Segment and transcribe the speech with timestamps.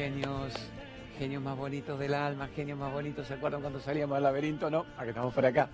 [0.00, 0.54] genios,
[1.18, 3.26] genios más bonitos del alma, genios más bonitos.
[3.26, 4.70] ¿Se acuerdan cuando salíamos del laberinto?
[4.70, 5.68] No, aquí estamos por acá.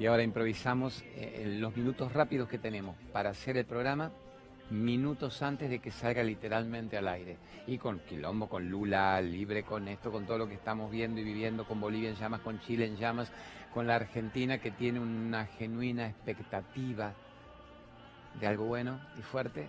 [0.00, 4.10] Y ahora improvisamos eh, los minutos rápidos que tenemos para hacer el programa
[4.70, 7.36] minutos antes de que salga literalmente al aire.
[7.68, 11.24] Y con Quilombo, con Lula, libre con esto, con todo lo que estamos viendo y
[11.24, 13.30] viviendo, con Bolivia en llamas, con Chile en llamas,
[13.72, 17.12] con la Argentina que tiene una genuina expectativa
[18.40, 19.68] de algo bueno y fuerte.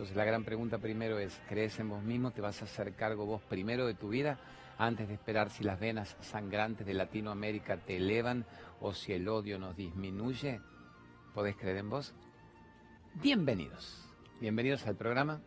[0.00, 2.30] Entonces la gran pregunta primero es, ¿crees en vos mismo?
[2.30, 4.38] ¿Te vas a hacer cargo vos primero de tu vida
[4.78, 8.46] antes de esperar si las venas sangrantes de Latinoamérica te elevan
[8.80, 10.62] o si el odio nos disminuye?
[11.34, 12.14] ¿Podés creer en vos?
[13.16, 14.08] Bienvenidos.
[14.40, 15.42] Bienvenidos al programa,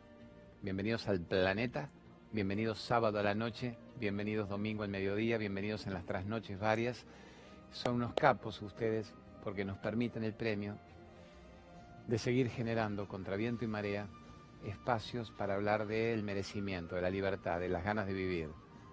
[0.62, 1.90] bienvenidos al planeta,
[2.32, 7.08] bienvenidos sábado a la noche, bienvenidos domingo al mediodía, bienvenidos en las trasnoches varias.
[7.72, 10.78] Son unos capos ustedes porque nos permiten el premio
[12.06, 14.08] de seguir generando contra viento y marea
[14.66, 18.50] espacios para hablar del merecimiento, de la libertad, de las ganas de vivir,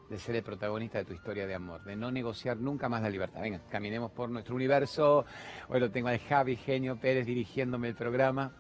[0.09, 3.11] de ser el protagonista de tu historia de amor, de no negociar nunca más la
[3.11, 3.41] libertad.
[3.41, 5.25] Venga, caminemos por nuestro universo.
[5.69, 8.53] Hoy lo tengo al Javi Genio Pérez dirigiéndome el programa.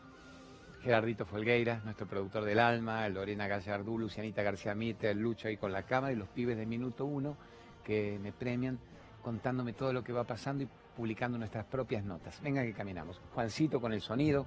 [0.82, 5.82] Gerardito Folgueira, nuestro productor del alma, Lorena Gallardú, Lucianita García Mitre, Lucho ahí con la
[5.82, 7.36] cámara y los pibes de Minuto Uno
[7.84, 8.78] que me premian
[9.22, 12.40] contándome todo lo que va pasando y publicando nuestras propias notas.
[12.42, 13.20] Venga que caminamos.
[13.34, 14.46] Juancito con el sonido.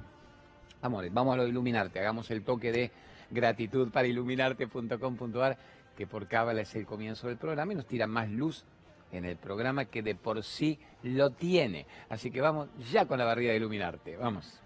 [0.84, 1.98] Amores, vamos a lo de iluminarte.
[2.00, 2.92] Hagamos el toque de
[3.32, 5.58] gratitud para iluminarte.com.ar,
[5.96, 8.66] que por cábala es el comienzo del programa y nos tira más luz
[9.14, 11.86] en el programa que de por sí lo tiene.
[12.10, 14.18] Así que vamos ya con la barrida de iluminarte.
[14.18, 14.60] Vamos.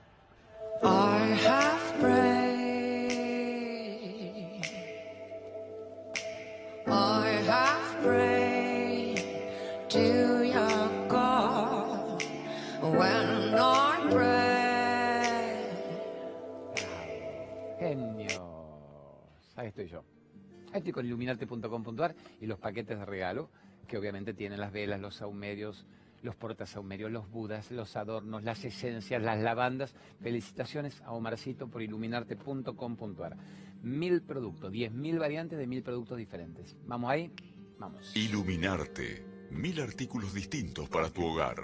[20.98, 23.52] Con iluminarte.com.ar y los paquetes de regalo
[23.88, 25.86] que obviamente tienen las velas, los saumerios,
[26.24, 29.94] los portasaumerio, los budas, los adornos, las esencias, las lavandas.
[30.24, 33.38] Felicitaciones a Omarcito por iluminarte.com.ar.
[33.84, 36.76] Mil productos, diez mil variantes de mil productos diferentes.
[36.88, 37.32] ¿Vamos ahí?
[37.78, 38.16] Vamos.
[38.16, 39.24] Iluminarte.
[39.52, 41.58] Mil artículos distintos para tu hogar.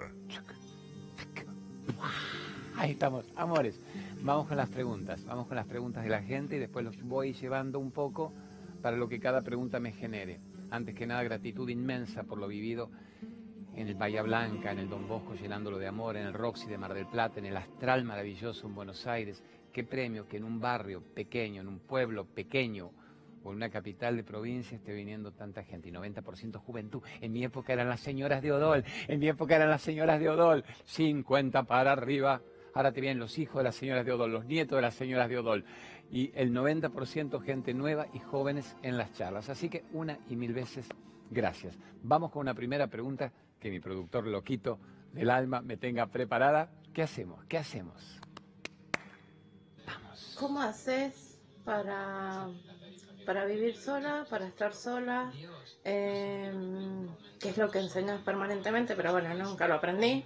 [2.78, 3.80] Ahí estamos, amores.
[4.22, 5.26] Vamos con las preguntas.
[5.26, 8.32] Vamos con las preguntas de la gente y después los voy llevando un poco
[8.84, 10.42] para lo que cada pregunta me genere.
[10.70, 12.92] Antes que nada, gratitud inmensa por lo vivido
[13.76, 16.78] en el Bahía Blanca, en el Don Bosco llenándolo de amor, en el Roxy de
[16.78, 19.42] Mar del Plata, en el Astral maravilloso en Buenos Aires.
[19.72, 22.92] Qué premio que en un barrio pequeño, en un pueblo pequeño
[23.46, 27.02] o en una capital de provincia esté viniendo tanta gente y 90% juventud.
[27.22, 30.30] En mi época eran las señoras de Odol, en mi época eran las señoras de
[30.30, 32.42] Odol, 50 para arriba.
[32.74, 35.30] Ahora te vienen los hijos de las señoras de Odol, los nietos de las señoras
[35.30, 35.64] de Odol.
[36.14, 39.50] Y el 90% gente nueva y jóvenes en las charlas.
[39.50, 40.88] Así que una y mil veces
[41.32, 41.76] gracias.
[42.04, 44.78] Vamos con una primera pregunta que mi productor loquito
[45.12, 46.70] del alma me tenga preparada.
[46.94, 47.44] ¿Qué hacemos?
[47.46, 48.20] ¿Qué hacemos?
[49.88, 50.38] Vamos.
[50.40, 52.48] ¿Cómo haces para,
[53.26, 55.34] para vivir sola, para estar sola?
[55.84, 57.08] Em,
[57.40, 58.96] ¿Qué es lo que enseñas permanentemente?
[58.96, 60.24] Pero bueno, nunca lo aprendí.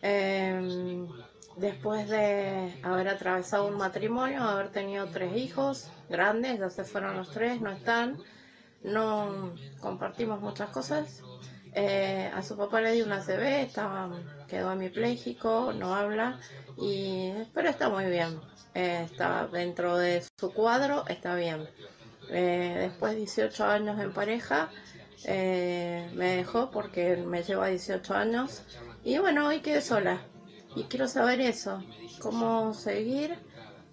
[0.00, 1.08] Em,
[1.56, 7.30] después de haber atravesado un matrimonio, haber tenido tres hijos grandes, ya se fueron los
[7.30, 8.18] tres, no están,
[8.82, 11.22] no compartimos muchas cosas,
[11.76, 14.10] eh, a su papá le dio una CB, estaba,
[14.46, 16.38] quedó hemipléjico, no habla,
[16.76, 18.40] y, pero está muy bien.
[18.74, 21.68] Eh, está dentro de su cuadro, está bien.
[22.30, 24.70] Eh, después de 18 años en pareja,
[25.26, 28.62] me dejó porque me lleva 18 años.
[29.02, 30.20] Y bueno, hoy quedé sola.
[30.76, 31.82] Y quiero saber eso,
[32.20, 33.36] cómo seguir,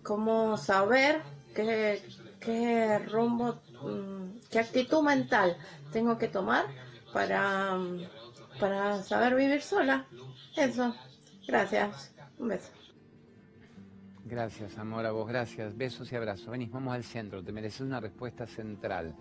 [0.04, 1.22] cómo saber
[1.54, 2.02] qué,
[2.40, 5.58] qué rumbo, mm, qué actitud mental
[5.92, 6.66] tengo que tomar
[7.14, 7.78] para,
[8.60, 10.06] para saber vivir sola.
[10.56, 10.96] Eso.
[11.48, 12.14] Gracias.
[12.40, 12.72] Un beso.
[14.26, 15.76] Gracias, amor, a vos, gracias.
[15.76, 16.48] Besos y abrazos.
[16.48, 17.44] Venís, vamos al centro.
[17.44, 19.14] Te mereces una respuesta central.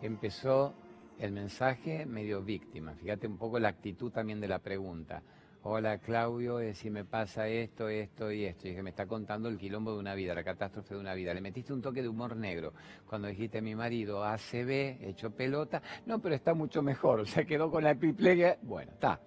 [0.00, 0.74] Empezó
[1.18, 2.94] el mensaje medio víctima.
[2.94, 5.22] Fíjate un poco la actitud también de la pregunta.
[5.68, 8.68] Hola Claudio, eh, si me pasa esto, esto y esto.
[8.68, 11.34] Y que me está contando el quilombo de una vida, la catástrofe de una vida.
[11.34, 12.72] Le metiste un toque de humor negro.
[13.04, 17.18] Cuando dijiste mi marido ACB, hecho pelota, no, pero está mucho mejor.
[17.26, 18.58] O sea, quedó con la epiplegia.
[18.62, 19.20] Bueno, está.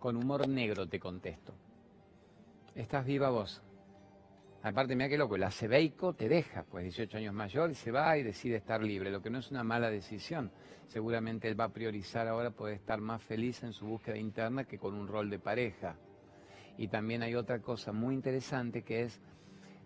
[0.00, 1.54] Con humor negro te contesto.
[2.74, 3.62] Estás viva vos.
[4.64, 8.16] Aparte, mira qué loco, el acebeico te deja, pues 18 años mayor, y se va
[8.16, 10.52] y decide estar libre, lo que no es una mala decisión.
[10.86, 14.78] Seguramente él va a priorizar ahora poder estar más feliz en su búsqueda interna que
[14.78, 15.96] con un rol de pareja.
[16.78, 19.20] Y también hay otra cosa muy interesante que es,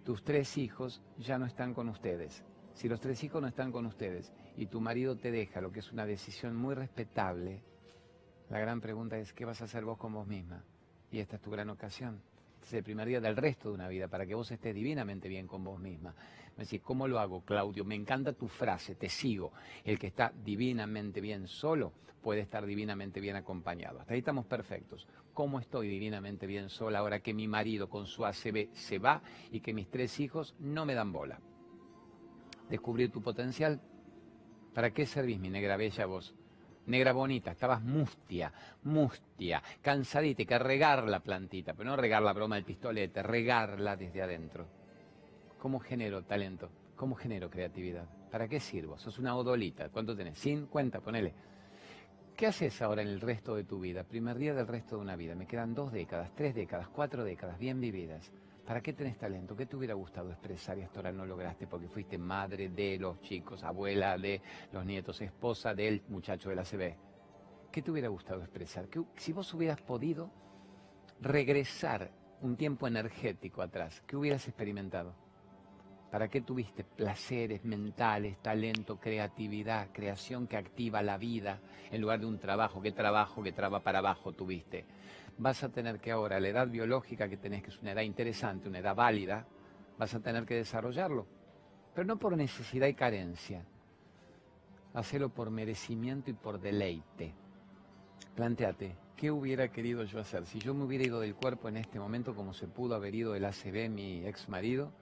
[0.04, 2.44] tus tres hijos ya no están con ustedes.
[2.74, 5.80] Si los tres hijos no están con ustedes y tu marido te deja, lo que
[5.80, 7.62] es una decisión muy respetable,
[8.50, 10.62] la gran pregunta es, ¿qué vas a hacer vos con vos misma?
[11.10, 12.20] Y esta es tu gran ocasión.
[12.66, 15.46] Es el primer día del resto de una vida para que vos estés divinamente bien
[15.46, 16.12] con vos misma.
[16.56, 17.84] Me decís, ¿cómo lo hago, Claudio?
[17.84, 19.52] Me encanta tu frase, te sigo.
[19.84, 24.00] El que está divinamente bien solo puede estar divinamente bien acompañado.
[24.00, 25.06] Hasta ahí estamos perfectos.
[25.32, 29.22] ¿Cómo estoy divinamente bien sola ahora que mi marido con su ACB se va
[29.52, 31.40] y que mis tres hijos no me dan bola?
[32.68, 33.80] descubrir tu potencial.
[34.74, 36.34] ¿Para qué servís, mi negra bella vos?
[36.86, 38.52] Negra bonita, estabas mustia,
[38.84, 44.22] mustia, cansadita, que regar la plantita, pero no regar la broma del pistolete, regarla desde
[44.22, 44.66] adentro.
[45.58, 46.70] ¿Cómo genero talento?
[46.94, 48.06] ¿Cómo genero creatividad?
[48.30, 48.98] ¿Para qué sirvo?
[48.98, 49.88] Sos una odolita.
[49.88, 50.38] ¿Cuánto tenés?
[50.38, 51.34] Sin cuenta, ponele.
[52.36, 54.04] ¿Qué haces ahora en el resto de tu vida?
[54.04, 55.34] Primer día del resto de una vida.
[55.34, 58.30] Me quedan dos décadas, tres décadas, cuatro décadas bien vividas.
[58.66, 59.54] ¿Para qué tenés talento?
[59.54, 63.20] ¿Qué te hubiera gustado expresar y hasta ahora no lograste porque fuiste madre de los
[63.20, 64.42] chicos, abuela de
[64.72, 66.96] los nietos, esposa del muchacho de la CB?
[67.70, 68.88] ¿Qué te hubiera gustado expresar?
[69.16, 70.30] si vos hubieras podido
[71.20, 72.10] regresar
[72.40, 75.14] un tiempo energético atrás, ¿qué hubieras experimentado?
[76.10, 81.60] ¿Para qué tuviste placeres mentales, talento, creatividad, creación que activa la vida
[81.92, 82.82] en lugar de un trabajo?
[82.82, 84.86] ¿Qué trabajo que traba para abajo tuviste?
[85.38, 88.68] Vas a tener que ahora, la edad biológica que tenés, que es una edad interesante,
[88.68, 89.46] una edad válida,
[89.98, 91.26] vas a tener que desarrollarlo.
[91.94, 93.64] Pero no por necesidad y carencia.
[94.94, 97.34] Hacelo por merecimiento y por deleite.
[98.34, 100.46] Planteate, ¿qué hubiera querido yo hacer?
[100.46, 103.34] Si yo me hubiera ido del cuerpo en este momento, como se pudo haber ido
[103.34, 104.92] el ACB, mi ex marido,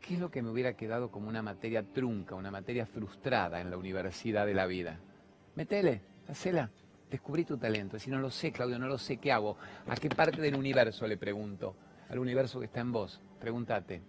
[0.00, 3.70] ¿qué es lo que me hubiera quedado como una materia trunca, una materia frustrada en
[3.70, 5.00] la universidad de la vida?
[5.56, 6.70] Metele, hacela.
[7.10, 7.98] Descubrí tu talento.
[7.98, 9.56] Si no lo sé, Claudio, no lo sé, ¿qué hago?
[9.86, 11.76] ¿A qué parte del universo le pregunto?
[12.08, 13.20] Al universo que está en vos.
[13.38, 14.02] Pregúntate.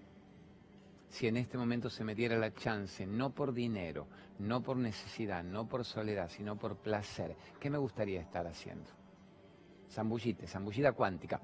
[1.10, 4.08] Si en este momento se me diera la chance, no por dinero,
[4.40, 8.90] no por necesidad, no por soledad, sino por placer, ¿qué me gustaría estar haciendo?
[9.90, 11.40] Zambullite, zambullida cuántica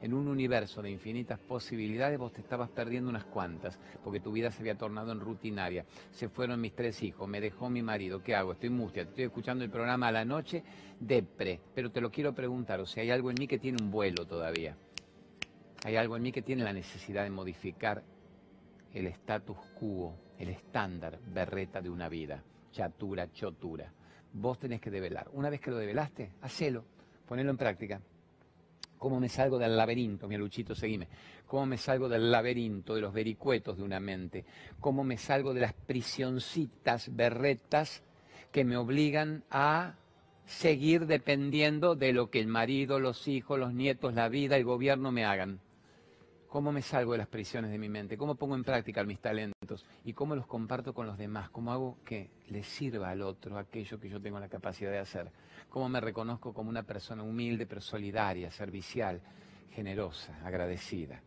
[0.00, 4.50] en un universo de infinitas posibilidades, vos te estabas perdiendo unas cuantas, porque tu vida
[4.50, 5.84] se había tornado en rutinaria.
[6.10, 8.52] Se fueron mis tres hijos, me dejó mi marido, ¿qué hago?
[8.52, 10.62] Estoy mustia, estoy escuchando el programa a la noche,
[11.00, 13.90] depre, pero te lo quiero preguntar, o sea, hay algo en mí que tiene un
[13.90, 14.76] vuelo todavía.
[15.84, 18.02] Hay algo en mí que tiene la necesidad de modificar
[18.92, 23.92] el status quo, el estándar berreta de una vida, chatura, chotura.
[24.32, 25.28] Vos tenés que develar.
[25.32, 26.84] Una vez que lo develaste, hacelo,
[27.26, 28.00] ponelo en práctica.
[28.98, 30.28] ¿Cómo me salgo del laberinto?
[30.28, 31.08] Mi Luchito, seguime.
[31.46, 34.44] ¿Cómo me salgo del laberinto, de los vericuetos de una mente?
[34.80, 38.02] ¿Cómo me salgo de las prisioncitas berretas
[38.52, 39.94] que me obligan a
[40.46, 45.12] seguir dependiendo de lo que el marido, los hijos, los nietos, la vida, el gobierno
[45.12, 45.60] me hagan?
[46.48, 48.16] ¿Cómo me salgo de las prisiones de mi mente?
[48.16, 49.84] ¿Cómo pongo en práctica mis talentos?
[50.04, 51.50] ¿Y cómo los comparto con los demás?
[51.50, 55.30] ¿Cómo hago que le sirva al otro aquello que yo tengo la capacidad de hacer?
[55.68, 59.20] ¿Cómo me reconozco como una persona humilde, pero solidaria, servicial,
[59.72, 61.20] generosa, agradecida?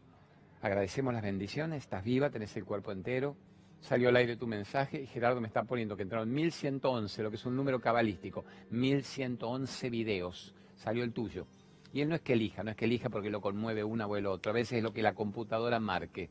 [0.62, 3.36] Agradecemos las bendiciones, estás viva, tenés el cuerpo entero,
[3.82, 7.36] salió al aire tu mensaje y Gerardo me está poniendo que entraron 1111, lo que
[7.36, 11.46] es un número cabalístico, 1111 videos, salió el tuyo.
[11.94, 14.16] Y él no es que elija, no es que elija porque lo conmueve una o
[14.16, 16.30] el otro, a veces es lo que la computadora marque.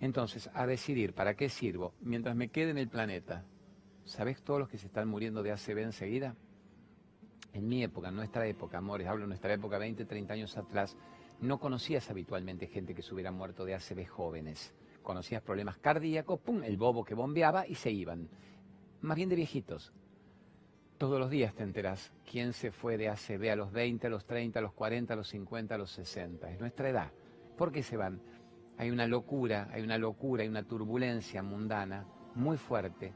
[0.00, 3.44] Entonces, a decidir para qué sirvo mientras me quede en el planeta.
[4.04, 6.34] ¿Sabes todos los que se están muriendo de ACB enseguida?
[7.52, 10.96] En mi época, en nuestra época, amores, hablo de nuestra época, 20, 30 años atrás,
[11.40, 14.74] no conocías habitualmente gente que se hubiera muerto de ACB jóvenes.
[15.02, 18.28] Conocías problemas cardíacos, pum, el bobo que bombeaba y se iban.
[19.00, 19.92] Más bien de viejitos.
[20.98, 24.26] Todos los días te enteras quién se fue de ACB a los 20, a los
[24.26, 26.50] 30, a los 40, a los 50, a los 60.
[26.50, 27.12] Es nuestra edad.
[27.56, 28.20] ¿Por qué se van?
[28.76, 33.12] Hay una locura, hay una locura, hay una turbulencia mundana muy fuerte,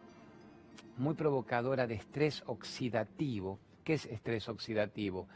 [0.96, 3.58] muy provocadora de estrés oxidativo.
[3.82, 5.26] ¿Qué es estrés oxidativo?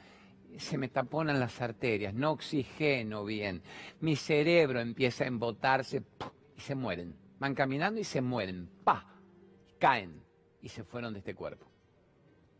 [0.56, 3.60] Se me taponan las arterias, no oxigeno bien.
[3.98, 6.04] Mi cerebro empieza a embotarse
[6.56, 7.16] y se mueren.
[7.40, 8.70] Van caminando y se mueren.
[8.84, 9.04] ¡Pa!
[9.80, 10.22] Caen
[10.62, 11.75] y se fueron de este cuerpo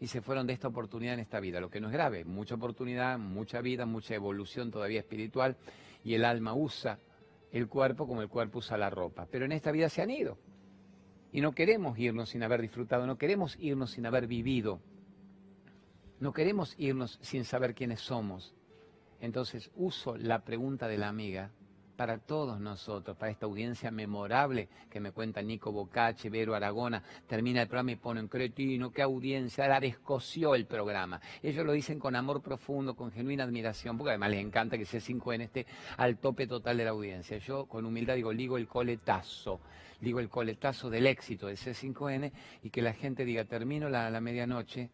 [0.00, 2.55] y se fueron de esta oportunidad en esta vida, lo que no es grave, mucha
[2.55, 5.57] oportunidad, mucha vida, mucha evolución todavía espiritual
[6.05, 6.99] y el alma usa
[7.50, 10.38] el cuerpo como el cuerpo usa la ropa, pero en esta vida se han ido.
[11.33, 14.81] Y no queremos irnos sin haber disfrutado, no queremos irnos sin haber vivido,
[16.21, 18.55] no queremos irnos sin saber quiénes somos.
[19.21, 21.50] Entonces uso la pregunta de la amiga
[21.97, 27.62] para todos nosotros, para esta audiencia memorable que me cuenta Nico Bocache, Vero Aragona, termina
[27.62, 31.21] el programa y ponen cretino, qué audiencia, la descoció el programa.
[31.43, 35.43] Ellos lo dicen con amor profundo, con genuina admiración, porque además les encanta que C5N
[35.43, 37.38] esté al tope total de la audiencia.
[37.38, 39.61] Yo con humildad digo, digo el coletazo,
[40.00, 44.21] digo el coletazo del éxito de C5N y que la gente diga, termino la, la
[44.21, 44.91] medianoche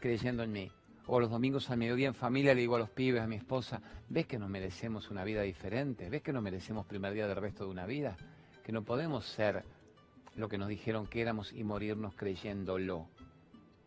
[0.00, 0.72] creyendo en mí
[1.12, 3.82] o los domingos al mediodía en familia le digo a los pibes, a mi esposa,
[4.08, 6.08] ¿ves que nos merecemos una vida diferente?
[6.08, 8.16] ¿Ves que no merecemos primer día del resto de una vida?
[8.62, 9.64] Que no podemos ser
[10.36, 13.08] lo que nos dijeron que éramos y morirnos creyéndolo.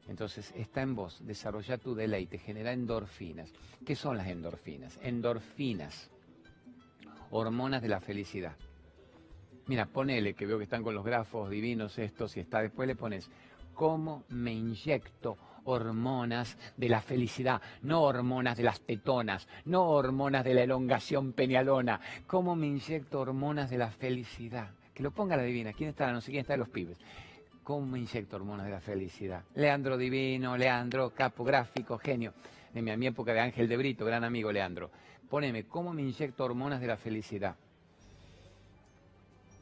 [0.09, 3.53] Entonces está en vos, desarrolla tu deleite, genera endorfinas.
[3.85, 4.99] ¿Qué son las endorfinas?
[5.01, 6.11] Endorfinas,
[7.31, 8.57] hormonas de la felicidad.
[9.67, 12.97] Mira, ponele, que veo que están con los grafos divinos estos, y está, después le
[12.97, 13.29] pones,
[13.73, 20.53] ¿cómo me inyecto hormonas de la felicidad, no hormonas de las tetonas, no hormonas de
[20.53, 21.99] la elongación penialona.
[22.27, 24.71] ¿Cómo me inyecto hormonas de la felicidad?
[24.93, 25.73] Que lo ponga la divina.
[25.73, 26.11] ¿Quién está?
[26.11, 26.97] No sé quién está de los pibes.
[27.63, 29.43] ¿Cómo me inyecto hormonas de la felicidad?
[29.55, 32.33] Leandro Divino, Leandro, capo gráfico, genio.
[32.73, 34.91] De mi, época de Ángel de Brito, gran amigo Leandro.
[35.29, 37.55] Poneme, ¿cómo me inyecto hormonas de la felicidad?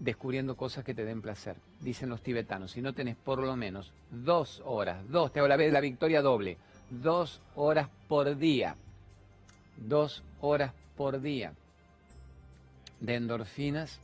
[0.02, 1.56] Descubriendo cosas que te den placer.
[1.80, 5.58] Dicen los tibetanos, si no tenés por lo menos dos horas, dos, te hago la
[5.58, 6.58] la victoria doble,
[6.90, 8.76] dos horas por día,
[9.78, 11.54] dos horas por día
[13.00, 14.00] de endorfinas,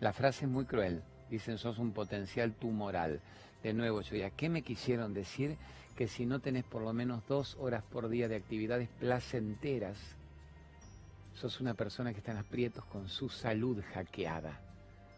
[0.00, 1.02] la frase es muy cruel.
[1.30, 3.20] Dicen, sos un potencial tumoral.
[3.62, 5.56] De nuevo, yo ya, ¿qué me quisieron decir?
[5.96, 9.96] Que si no tenés por lo menos dos horas por día de actividades placenteras,
[11.34, 14.60] sos una persona que está en aprietos con su salud hackeada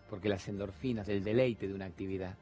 [0.08, 2.34] porque las endorfinas del deleite de una actividad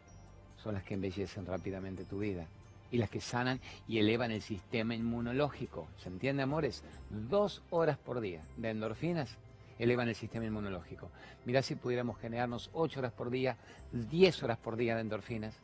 [0.56, 2.46] son las que embellecen rápidamente tu vida
[2.90, 5.88] y las que sanan y elevan el sistema inmunológico.
[5.98, 6.84] ¿Se entiende, amores?
[7.10, 9.38] Dos horas por día de endorfinas
[9.78, 11.10] elevan el sistema inmunológico.
[11.44, 13.56] Mirá si pudiéramos generarnos ocho horas por día,
[13.92, 15.54] diez horas por día de endorfinas.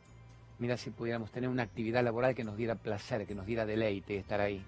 [0.57, 4.17] Mira si pudiéramos tener una actividad laboral que nos diera placer, que nos diera deleite
[4.17, 4.61] estar ahí.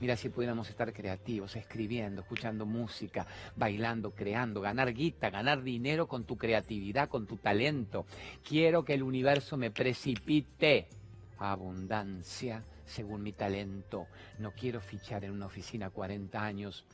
[0.00, 3.26] Mira si pudiéramos estar creativos, escribiendo, escuchando música,
[3.56, 8.06] bailando, creando, ganar guita, ganar dinero con tu creatividad, con tu talento.
[8.46, 10.88] Quiero que el universo me precipite
[11.38, 14.06] abundancia según mi talento.
[14.38, 16.84] No quiero fichar en una oficina 40 años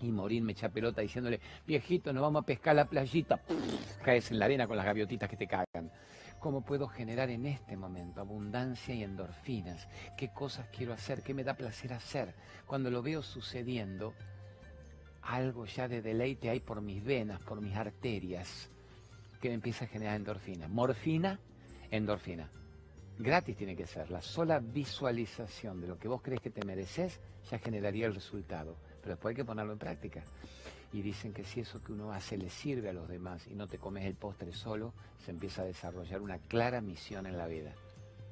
[0.00, 3.40] y morirme echa pelota diciéndole, viejito, nos vamos a pescar la playita.
[4.02, 5.90] caes en la arena con las gaviotitas que te cagan.
[6.40, 9.88] ¿Cómo puedo generar en este momento abundancia y endorfinas?
[10.16, 11.22] ¿Qué cosas quiero hacer?
[11.22, 12.34] ¿Qué me da placer hacer?
[12.66, 14.14] Cuando lo veo sucediendo,
[15.22, 18.68] algo ya de deleite hay por mis venas, por mis arterias,
[19.40, 20.68] que me empieza a generar endorfina.
[20.68, 21.40] Morfina,
[21.90, 22.50] endorfina.
[23.18, 24.10] Gratis tiene que ser.
[24.10, 27.18] La sola visualización de lo que vos crees que te mereces
[27.50, 28.76] ya generaría el resultado.
[29.00, 30.22] Pero después hay que ponerlo en práctica
[30.92, 33.66] y dicen que si eso que uno hace le sirve a los demás y no
[33.66, 37.72] te comes el postre solo, se empieza a desarrollar una clara misión en la vida.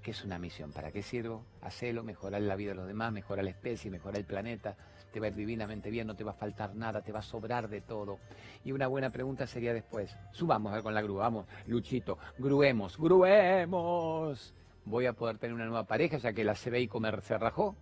[0.03, 0.71] ¿Qué es una misión?
[0.71, 1.45] ¿Para qué sirvo?
[1.63, 4.77] Hacelo, mejorar la vida de los demás, mejorar la especie, mejorar el planeta,
[5.11, 7.23] te va a ir divinamente bien, no te va a faltar nada, te va a
[7.23, 8.19] sobrar de todo.
[8.65, 12.99] Y una buena pregunta sería después, subamos a ver con la grúa, vamos, Luchito, gruemos,
[12.99, 14.53] gruemos.
[14.85, 17.75] ¿Voy a poder tener una nueva pareja ya que la CBI comer se rajó?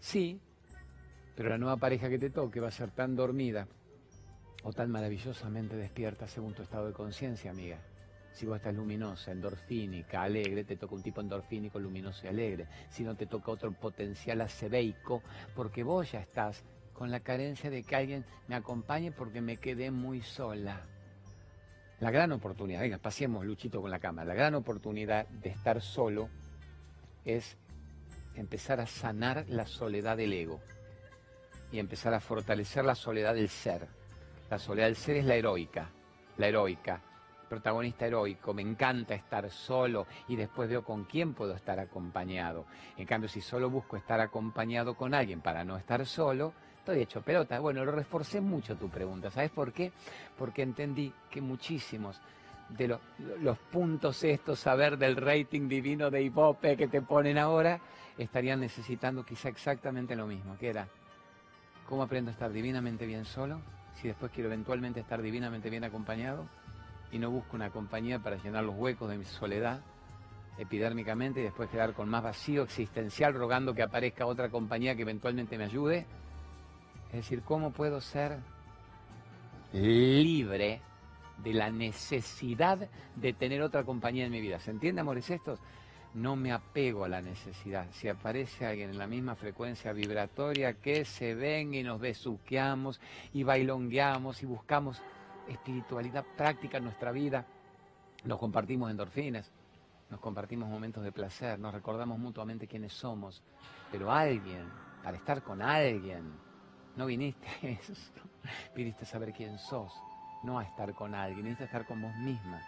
[0.00, 0.40] Sí,
[1.36, 3.68] pero la nueva pareja que te toque va a ser tan dormida
[4.62, 7.78] o tan maravillosamente despierta según tu estado de conciencia, amiga.
[8.32, 12.66] Si vos estás luminosa, endorfínica, alegre, te toca un tipo endorfínico, luminoso y alegre.
[12.88, 15.22] Si no, te toca otro potencial acebeico,
[15.56, 16.62] porque vos ya estás
[16.92, 20.82] con la carencia de que alguien me acompañe porque me quedé muy sola.
[22.00, 26.28] La gran oportunidad, venga, pasemos Luchito con la cámara, la gran oportunidad de estar solo
[27.24, 27.56] es
[28.36, 30.60] empezar a sanar la soledad del ego
[31.72, 33.97] y empezar a fortalecer la soledad del ser.
[34.50, 35.90] La soledad del ser es la heroica,
[36.38, 37.00] la heroica,
[37.48, 42.66] protagonista heroico, me encanta estar solo y después veo con quién puedo estar acompañado.
[42.96, 47.20] En cambio, si solo busco estar acompañado con alguien para no estar solo, estoy hecho
[47.22, 47.58] pelota.
[47.58, 49.92] Bueno, lo reforcé mucho tu pregunta, ¿sabes por qué?
[50.36, 52.20] Porque entendí que muchísimos
[52.70, 57.80] de los, puntos estos, saber del rating divino de Ibope que te ponen ahora,
[58.16, 60.86] estarían necesitando quizá exactamente lo mismo, que era
[61.88, 63.62] ¿Cómo aprendo a estar divinamente bien solo?
[64.00, 66.46] Si después quiero eventualmente estar divinamente bien acompañado
[67.10, 69.80] y no busco una compañía para llenar los huecos de mi soledad
[70.56, 75.58] epidérmicamente y después quedar con más vacío existencial rogando que aparezca otra compañía que eventualmente
[75.58, 76.06] me ayude.
[77.08, 78.38] Es decir, ¿cómo puedo ser
[79.72, 80.80] libre
[81.42, 84.60] de la necesidad de tener otra compañía en mi vida?
[84.60, 85.58] ¿Se entiende, amores estos?
[86.14, 87.86] No me apego a la necesidad.
[87.92, 93.00] Si aparece alguien en la misma frecuencia vibratoria que se ven y nos besuqueamos
[93.32, 95.00] y bailongueamos y buscamos
[95.48, 97.46] espiritualidad práctica en nuestra vida,
[98.24, 99.50] nos compartimos endorfinas,
[100.10, 103.42] nos compartimos momentos de placer, nos recordamos mutuamente quiénes somos,
[103.90, 104.68] pero alguien,
[105.02, 106.32] para estar con alguien,
[106.96, 107.92] no viniste a eso,
[108.74, 109.92] viniste a saber quién sos,
[110.42, 112.60] no a estar con alguien, viniste a estar con vos misma.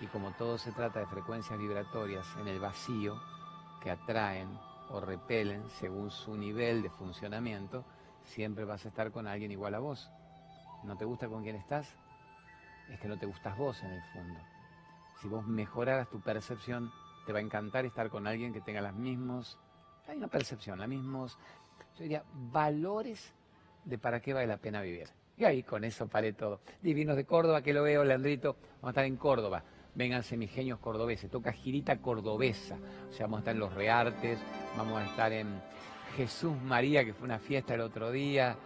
[0.00, 3.20] Y como todo se trata de frecuencias vibratorias en el vacío
[3.82, 4.48] que atraen
[4.88, 7.84] o repelen según su nivel de funcionamiento,
[8.24, 10.10] siempre vas a estar con alguien igual a vos.
[10.84, 11.94] ¿No te gusta con quién estás?
[12.88, 14.40] Es que no te gustas vos en el fondo.
[15.20, 16.90] Si vos mejoraras tu percepción,
[17.26, 19.58] te va a encantar estar con alguien que tenga las mismos,
[20.08, 21.38] hay una percepción, los mismos,
[21.96, 23.32] yo diría, valores
[23.84, 25.08] de para qué vale la pena vivir.
[25.36, 26.60] Y ahí con eso paré todo.
[26.82, 29.62] Divinos de Córdoba, que lo veo, Leandrito, vamos a estar en Córdoba.
[29.94, 32.76] Vénganse mis genios cordobeses, toca girita cordobesa.
[33.10, 34.38] O sea, vamos a estar en los Reartes,
[34.76, 35.60] vamos a estar en
[36.16, 38.56] Jesús María, que fue una fiesta el otro día,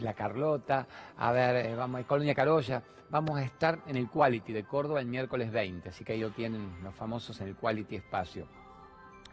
[0.00, 0.86] la Carlota,
[1.18, 5.00] a ver, eh, vamos a Colonia Carolla, vamos a estar en el Quality de Córdoba
[5.00, 8.46] el miércoles 20, así que ahí lo tienen los famosos en el Quality Espacio.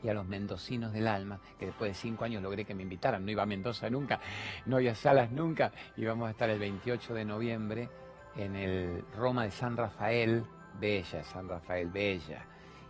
[0.01, 3.25] Y a los mendocinos del alma, que después de cinco años logré que me invitaran,
[3.25, 4.21] no iba a Mendoza nunca,
[4.65, 7.89] no había salas nunca, y vamos a estar el 28 de noviembre
[8.38, 10.45] en el Roma de San Rafael,
[10.79, 12.45] Bella, San Rafael Bella,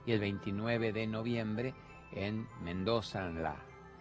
[0.06, 1.74] y el 29 de noviembre
[2.12, 3.56] en Mendoza, en la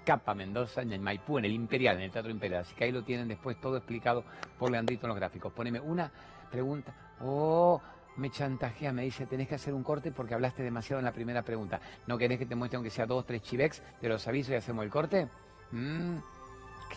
[0.05, 2.63] Capa Mendoza, en el Maipú, en el Imperial, en el Teatro Imperial.
[2.63, 4.25] Así que ahí lo tienen después todo explicado
[4.59, 5.53] por Leandrito en los gráficos.
[5.53, 6.11] Poneme una
[6.51, 6.95] pregunta.
[7.21, 7.81] Oh,
[8.17, 11.43] me chantajea, me dice, tenés que hacer un corte porque hablaste demasiado en la primera
[11.43, 11.81] pregunta.
[12.07, 13.83] ¿No querés que te muestre aunque sea dos, tres chivex?
[14.01, 15.29] Te los aviso y hacemos el corte.
[15.71, 16.38] Qué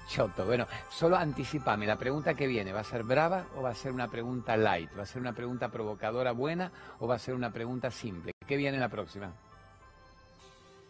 [0.08, 0.46] choto.
[0.46, 3.91] Bueno, solo anticipame, la pregunta que viene, ¿va a ser brava o va a ser
[3.91, 4.89] una pregunta light?
[4.98, 8.34] ¿Va a ser una pregunta provocadora buena o va a ser una pregunta simple?
[8.48, 9.31] ¿Qué viene la próxima?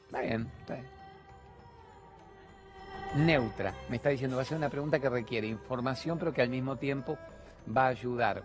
[0.08, 1.02] Está bien, está bien
[3.16, 3.74] neutra.
[3.90, 6.78] Me está diciendo, va a ser una pregunta que requiere información, pero que al mismo
[6.78, 7.18] tiempo
[7.76, 8.44] va a ayudar.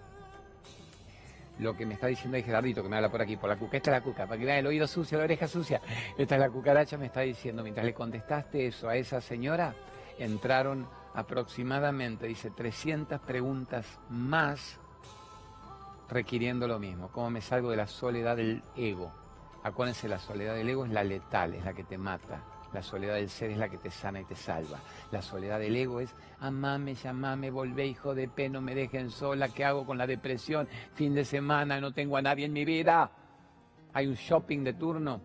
[1.59, 3.79] Lo que me está diciendo ahí Gerardito, que me habla por aquí, por la cuca,
[3.79, 5.81] esta es la cuca, para que vean el oído sucio, la oreja sucia.
[6.19, 9.75] Esta es la cucaracha, me está diciendo, mientras le contestaste eso a esa señora,
[10.19, 14.79] entraron aproximadamente, dice, 300 preguntas más
[16.09, 17.09] requiriendo lo mismo.
[17.09, 19.13] ¿Cómo me salgo de la soledad del ego?
[19.63, 22.43] Acuérdense, la soledad del ego es la letal, es la que te mata.
[22.73, 24.79] La soledad del ser es la que te sana y te salva.
[25.11, 29.49] La soledad del ego es, amame, llamame, volvé, hijo de pe, no me dejen sola,
[29.49, 30.69] ¿qué hago con la depresión?
[30.95, 33.11] Fin de semana, no tengo a nadie en mi vida.
[33.95, 35.23] Hay un shopping de turno,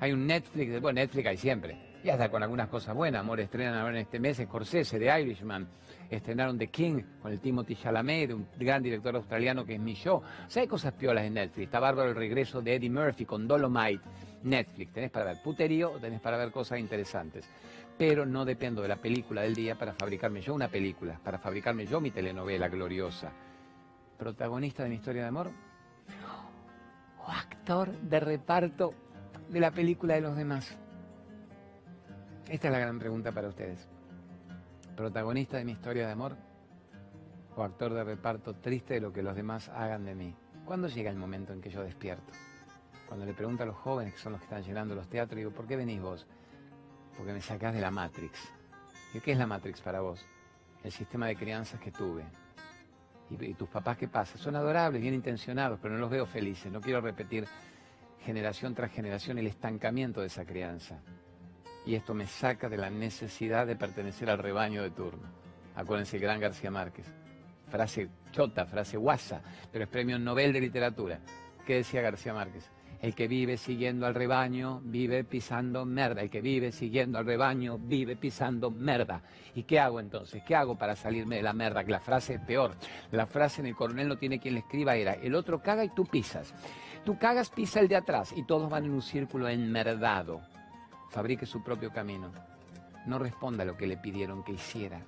[0.00, 1.91] hay un Netflix, bueno, Netflix hay siempre.
[2.04, 5.68] Y hasta con algunas cosas buenas, amor, estrenan ahora en este mes Scorsese, de Irishman,
[6.10, 10.16] estrenaron The King con el Timothy Chalamet, un gran director australiano que es mi show.
[10.16, 11.66] O sea, hay cosas piolas en Netflix.
[11.66, 14.02] Está bárbaro el regreso de Eddie Murphy con Dolomite
[14.42, 17.48] Netflix, tenés para ver puterío o tenés para ver cosas interesantes.
[17.96, 21.86] Pero no dependo de la película del día para fabricarme yo una película, para fabricarme
[21.86, 23.30] yo mi telenovela gloriosa.
[24.18, 25.52] Protagonista de mi historia de amor
[27.24, 28.92] o actor de reparto
[29.48, 30.81] de la película de los demás.
[32.48, 33.88] Esta es la gran pregunta para ustedes.
[34.96, 36.36] ¿Protagonista de mi historia de amor
[37.56, 40.34] o actor de reparto triste de lo que los demás hagan de mí?
[40.64, 42.32] ¿Cuándo llega el momento en que yo despierto?
[43.06, 45.50] Cuando le pregunto a los jóvenes, que son los que están llenando los teatros, digo,
[45.50, 46.26] ¿por qué venís vos?
[47.16, 48.38] Porque me sacás de la Matrix.
[49.14, 50.24] ¿Y qué es la Matrix para vos?
[50.82, 52.24] El sistema de crianzas que tuve.
[53.30, 54.36] ¿Y, tus papás qué pasa?
[54.36, 56.70] Son adorables, bien intencionados, pero no los veo felices.
[56.70, 57.46] No quiero repetir
[58.20, 61.00] generación tras generación el estancamiento de esa crianza.
[61.84, 65.28] Y esto me saca de la necesidad de pertenecer al rebaño de turno.
[65.74, 67.06] Acuérdense el gran García Márquez.
[67.68, 71.18] Frase chota, frase guasa, pero es premio Nobel de literatura.
[71.66, 72.70] ¿Qué decía García Márquez?
[73.00, 76.22] El que vive siguiendo al rebaño vive pisando merda.
[76.22, 79.22] El que vive siguiendo al rebaño vive pisando merda.
[79.56, 80.42] ¿Y qué hago entonces?
[80.46, 81.82] ¿Qué hago para salirme de la merda?
[81.82, 82.76] Que la frase es peor.
[83.10, 85.88] La frase en el coronel no tiene quien le escriba era, el otro caga y
[85.88, 86.54] tú pisas.
[87.04, 90.40] Tú cagas, pisa el de atrás y todos van en un círculo enmerdado.
[91.12, 92.32] Fabrique su propio camino.
[93.04, 94.98] No responda a lo que le pidieron que hiciera.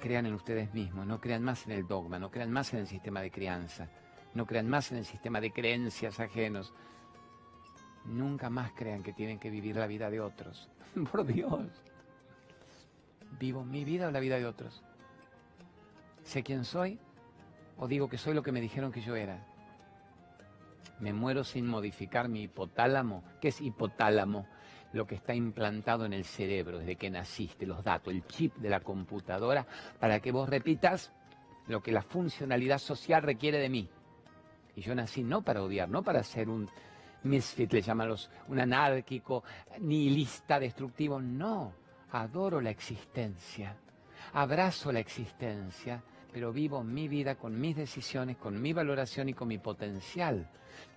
[0.00, 2.86] Crean en ustedes mismos, no crean más en el dogma, no crean más en el
[2.86, 3.88] sistema de crianza,
[4.34, 6.72] no crean más en el sistema de creencias ajenos.
[8.04, 10.70] Nunca más crean que tienen que vivir la vida de otros.
[11.10, 11.66] Por Dios.
[13.40, 14.80] ¿Vivo mi vida o la vida de otros?
[16.22, 17.00] ¿Sé quién soy
[17.78, 19.44] o digo que soy lo que me dijeron que yo era?
[21.00, 23.24] Me muero sin modificar mi hipotálamo.
[23.40, 24.46] ¿Qué es hipotálamo?
[24.92, 28.70] Lo que está implantado en el cerebro desde que naciste, los datos, el chip de
[28.70, 29.66] la computadora,
[29.98, 31.12] para que vos repitas
[31.68, 33.88] lo que la funcionalidad social requiere de mí.
[34.74, 36.68] Y yo nací no para odiar, no para ser un
[37.22, 39.44] misfit, le llaman los, un anárquico,
[39.78, 41.20] nihilista, destructivo.
[41.20, 41.72] No,
[42.12, 43.76] adoro la existencia,
[44.32, 49.48] abrazo la existencia, pero vivo mi vida con mis decisiones, con mi valoración y con
[49.48, 50.48] mi potencial.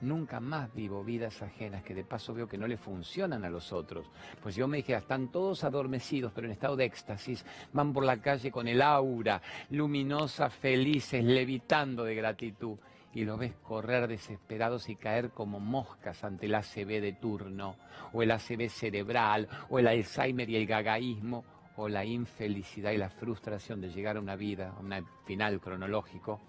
[0.02, 3.72] Nunca más vivo vidas ajenas que de paso veo que no le funcionan a los
[3.72, 4.06] otros.
[4.42, 8.18] Pues yo me dije, están todos adormecidos, pero en estado de éxtasis, van por la
[8.18, 12.78] calle con el aura, luminosa, felices, levitando de gratitud.
[13.14, 17.76] Y lo ves correr desesperados y caer como moscas ante el ACV de turno,
[18.12, 21.46] o el ACV cerebral, o el Alzheimer y el gagaísmo,
[21.78, 24.94] o la infelicidad y la frustración de llegar a una vida, a un
[25.26, 26.40] final cronológico,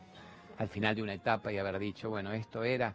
[0.58, 2.94] al final de una etapa y haber dicho, bueno, esto era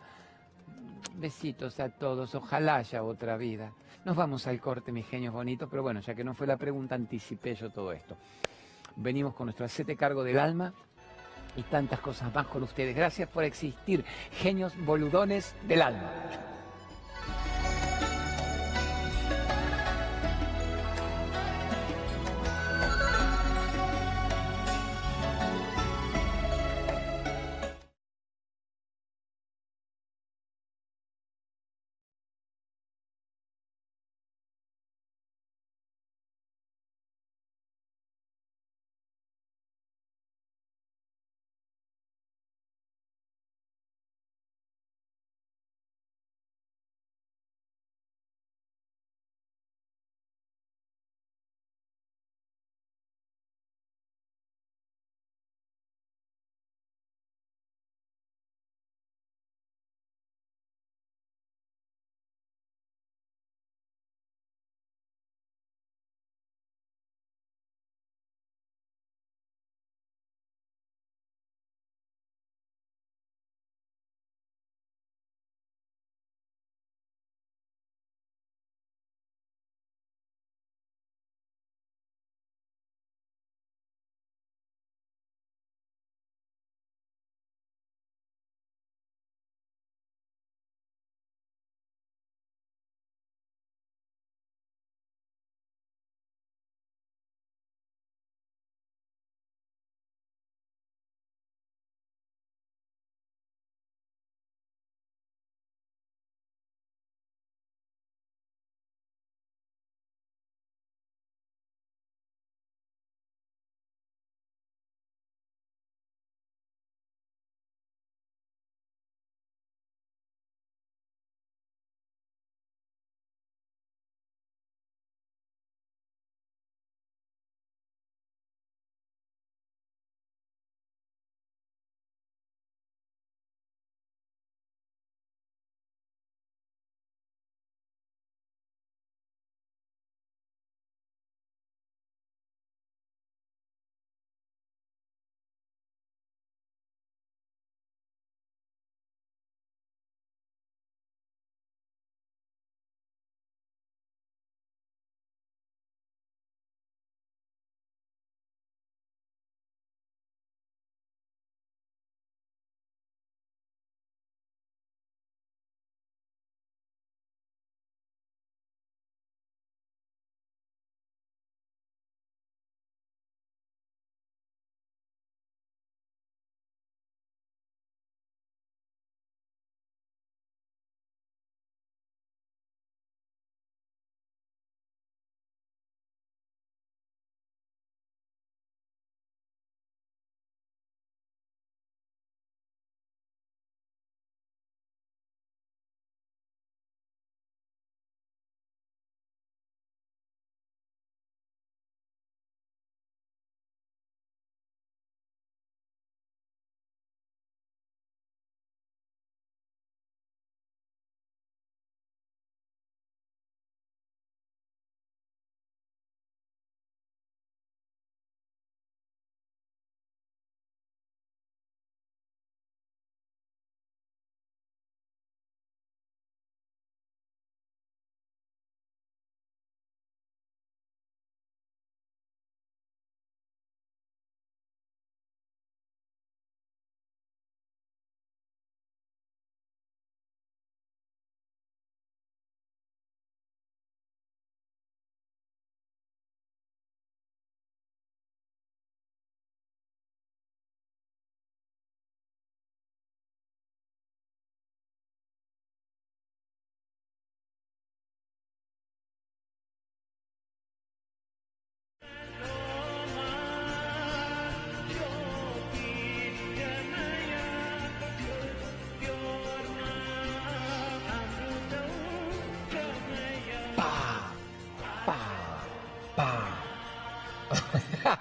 [1.16, 3.72] besitos a todos, ojalá haya otra vida.
[4.06, 6.96] Nos vamos al corte, mis genios bonitos, pero bueno, ya que no fue la pregunta,
[6.96, 8.16] anticipé yo todo esto.
[8.96, 10.74] Venimos con nuestro acete cargo del alma
[11.56, 12.96] y tantas cosas más con ustedes.
[12.96, 16.49] Gracias por existir, genios boludones del alma.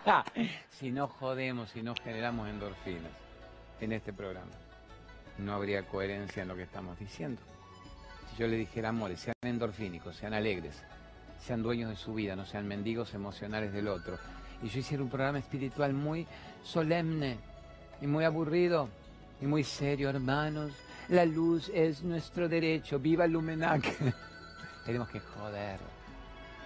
[0.71, 3.12] si no jodemos, si no generamos endorfinas
[3.81, 4.53] en este programa,
[5.38, 7.40] no habría coherencia en lo que estamos diciendo.
[8.31, 10.83] Si yo le dijera, amores, sean endorfínicos, sean alegres,
[11.40, 14.18] sean dueños de su vida, no sean mendigos emocionales del otro,
[14.62, 16.27] y yo hiciera un programa espiritual muy
[16.64, 17.38] solemne
[18.01, 18.88] y muy aburrido
[19.40, 20.73] y muy serio, hermanos,
[21.09, 23.85] la luz es nuestro derecho, viva Lumenac.
[24.85, 25.79] Tenemos que joder,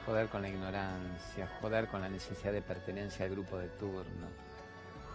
[0.05, 4.29] joder con la ignorancia, joder con la necesidad de pertenencia al grupo de turno,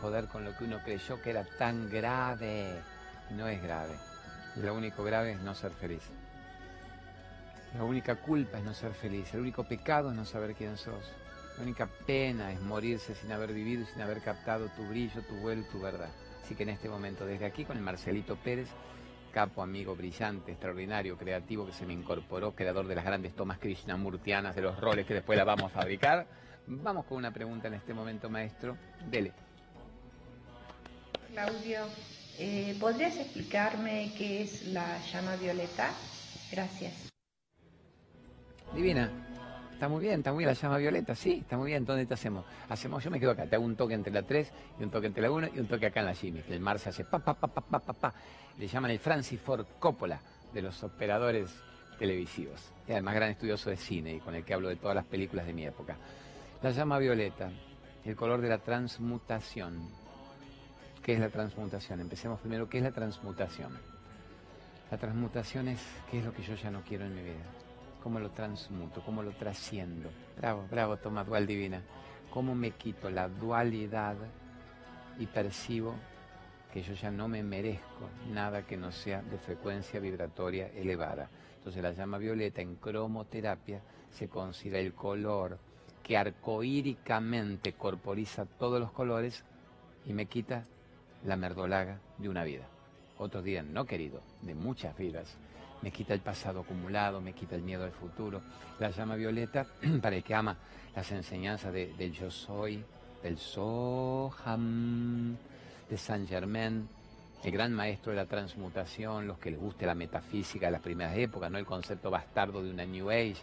[0.01, 2.81] joder con lo que uno creyó que era tan grave.
[3.31, 3.95] No es grave.
[4.55, 6.03] Lo único grave es no ser feliz.
[7.75, 9.33] La única culpa es no ser feliz.
[9.33, 11.11] El único pecado es no saber quién sos.
[11.57, 15.35] La única pena es morirse sin haber vivido y sin haber captado tu brillo, tu
[15.35, 16.09] vuelo tu verdad.
[16.43, 18.69] Así que en este momento, desde aquí con el Marcelito Pérez,
[19.37, 24.55] capo, amigo brillante, extraordinario, creativo, que se me incorporó, creador de las grandes tomas krishnamurtianas,
[24.55, 26.25] de los roles que después la vamos a fabricar.
[26.65, 28.75] Vamos con una pregunta en este momento, maestro.
[29.11, 29.31] Dele.
[31.31, 31.81] Claudio,
[32.39, 35.91] eh, ¿podrías explicarme qué es la llama violeta?
[36.51, 37.11] Gracias.
[38.73, 39.26] Divina.
[39.77, 41.85] Está muy bien, está muy bien la llama violeta, sí, está muy bien.
[41.85, 42.43] ¿Dónde te hacemos?
[42.67, 45.05] Hacemos, yo me quedo acá, te hago un toque entre la 3 y un toque
[45.05, 46.41] entre la 1 y un toque acá en la Jimmy.
[46.49, 48.13] El mar se hace pa, pa, pa, pa, pa, pa, pa.
[48.57, 50.19] Le llaman el Francis Ford Coppola
[50.51, 51.53] de los operadores
[51.99, 52.59] televisivos.
[52.87, 55.05] Era el más gran estudioso de cine y con el que hablo de todas las
[55.05, 55.95] películas de mi época.
[56.63, 57.51] La llama violeta,
[58.03, 59.89] el color de la transmutación.
[61.03, 62.01] ¿Qué es la transmutación?
[62.01, 63.77] Empecemos primero, ¿qué es la transmutación?
[64.89, 67.56] La transmutación es qué es lo que yo ya no quiero en mi vida.
[68.07, 69.01] ¿Cómo lo transmuto?
[69.01, 70.09] ¿Cómo lo trasciendo?
[70.37, 71.81] Bravo, bravo, toma dual divina.
[72.29, 74.15] ¿Cómo me quito la dualidad
[75.19, 75.93] y percibo
[76.71, 81.29] que yo ya no me merezco nada que no sea de frecuencia vibratoria elevada?
[81.57, 85.59] Entonces la llama violeta en cromoterapia se considera el color
[86.01, 89.43] que arcoíricamente corporiza todos los colores
[90.05, 90.63] y me quita
[91.25, 92.69] la merdolaga de una vida.
[93.17, 95.37] Otros dirán, no querido, de muchas vidas.
[95.81, 98.41] Me quita el pasado acumulado, me quita el miedo al futuro.
[98.79, 99.65] La llama violeta,
[100.01, 100.57] para el que ama
[100.95, 102.83] las enseñanzas de- del yo soy,
[103.21, 105.35] del Soham,
[105.89, 106.87] de Saint Germain,
[107.43, 111.15] el gran maestro de la transmutación, los que les guste la metafísica de las primeras
[111.17, 113.37] épocas, no el concepto bastardo de una New Age,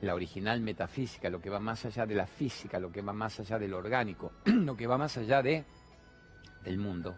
[0.00, 3.38] la original metafísica, lo que va más allá de la física, lo que va más
[3.40, 5.64] allá del orgánico, lo que va más allá de
[6.64, 7.14] del mundo.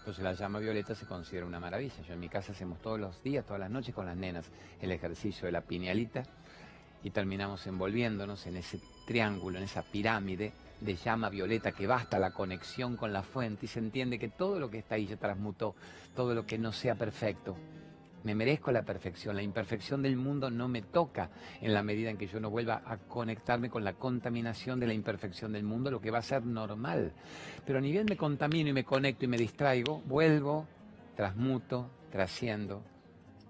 [0.00, 2.02] Entonces la llama violeta se considera una maravilla.
[2.06, 4.92] Yo en mi casa hacemos todos los días, todas las noches con las nenas el
[4.92, 6.22] ejercicio de la piñalita
[7.02, 12.30] y terminamos envolviéndonos en ese triángulo, en esa pirámide de llama violeta que basta la
[12.32, 15.74] conexión con la fuente y se entiende que todo lo que está ahí ya transmutó,
[16.16, 17.56] todo lo que no sea perfecto.
[18.22, 21.30] Me merezco la perfección, la imperfección del mundo no me toca
[21.62, 24.92] en la medida en que yo no vuelva a conectarme con la contaminación de la
[24.92, 27.12] imperfección del mundo, lo que va a ser normal.
[27.64, 30.66] Pero ni bien me contamino y me conecto y me distraigo, vuelvo,
[31.16, 32.82] transmuto, trasciendo,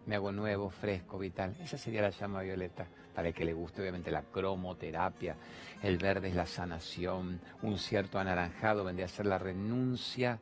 [0.06, 1.56] me hago nuevo, fresco, vital.
[1.60, 5.36] Esa sería la llama violeta, para el que le guste obviamente la cromoterapia.
[5.82, 10.38] El verde es la sanación, un cierto anaranjado vendría a ser la renuncia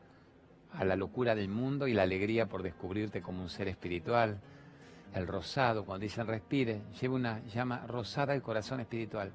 [0.79, 4.41] a la locura del mundo y la alegría por descubrirte como un ser espiritual.
[5.13, 9.33] El rosado, cuando dicen respire, lleva una llama rosada al corazón espiritual.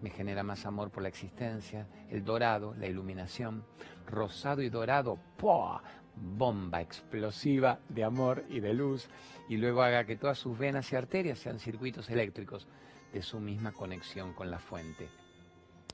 [0.00, 1.88] Me genera más amor por la existencia.
[2.08, 3.64] El dorado, la iluminación.
[4.06, 5.82] Rosado y dorado, ¡pua!
[6.14, 9.08] bomba explosiva de amor y de luz.
[9.48, 12.68] Y luego haga que todas sus venas y arterias sean circuitos eléctricos
[13.12, 15.08] de su misma conexión con la fuente.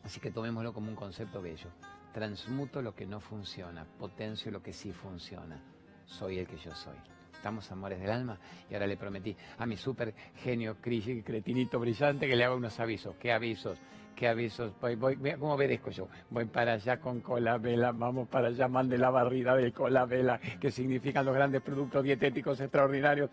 [0.05, 1.71] Así que tomémoslo como un concepto bello
[2.17, 5.61] transmuto lo que no funciona, potencio lo que sí funciona.
[6.07, 6.97] Soy el que yo soy.
[7.31, 8.39] Estamos amores del alma
[8.71, 13.17] y ahora le prometí a mi super genio cretinito brillante que le haga unos avisos.
[13.17, 13.79] ¿Qué avisos?
[14.15, 14.73] ¿Qué avisos?
[14.81, 16.09] Voy, voy, ¿Cómo obedezco yo?
[16.31, 20.41] Voy para allá con cola vela, vamos para allá, mande la barrida del cola vela,
[20.59, 23.29] que significan los grandes productos dietéticos extraordinarios.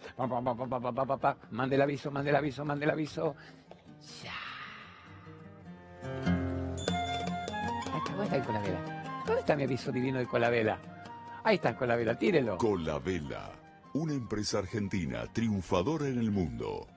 [1.51, 3.33] Mande el aviso, mande el aviso, mande el aviso.
[4.21, 4.42] Ya.
[8.13, 9.23] ¿Dónde está el colavela?
[9.25, 10.79] ¿Dónde está mi aviso divino de colavela?
[11.43, 12.57] Ahí está el colavela, tírelo.
[12.57, 13.51] Colavela,
[13.93, 16.87] una empresa argentina triunfadora en el mundo.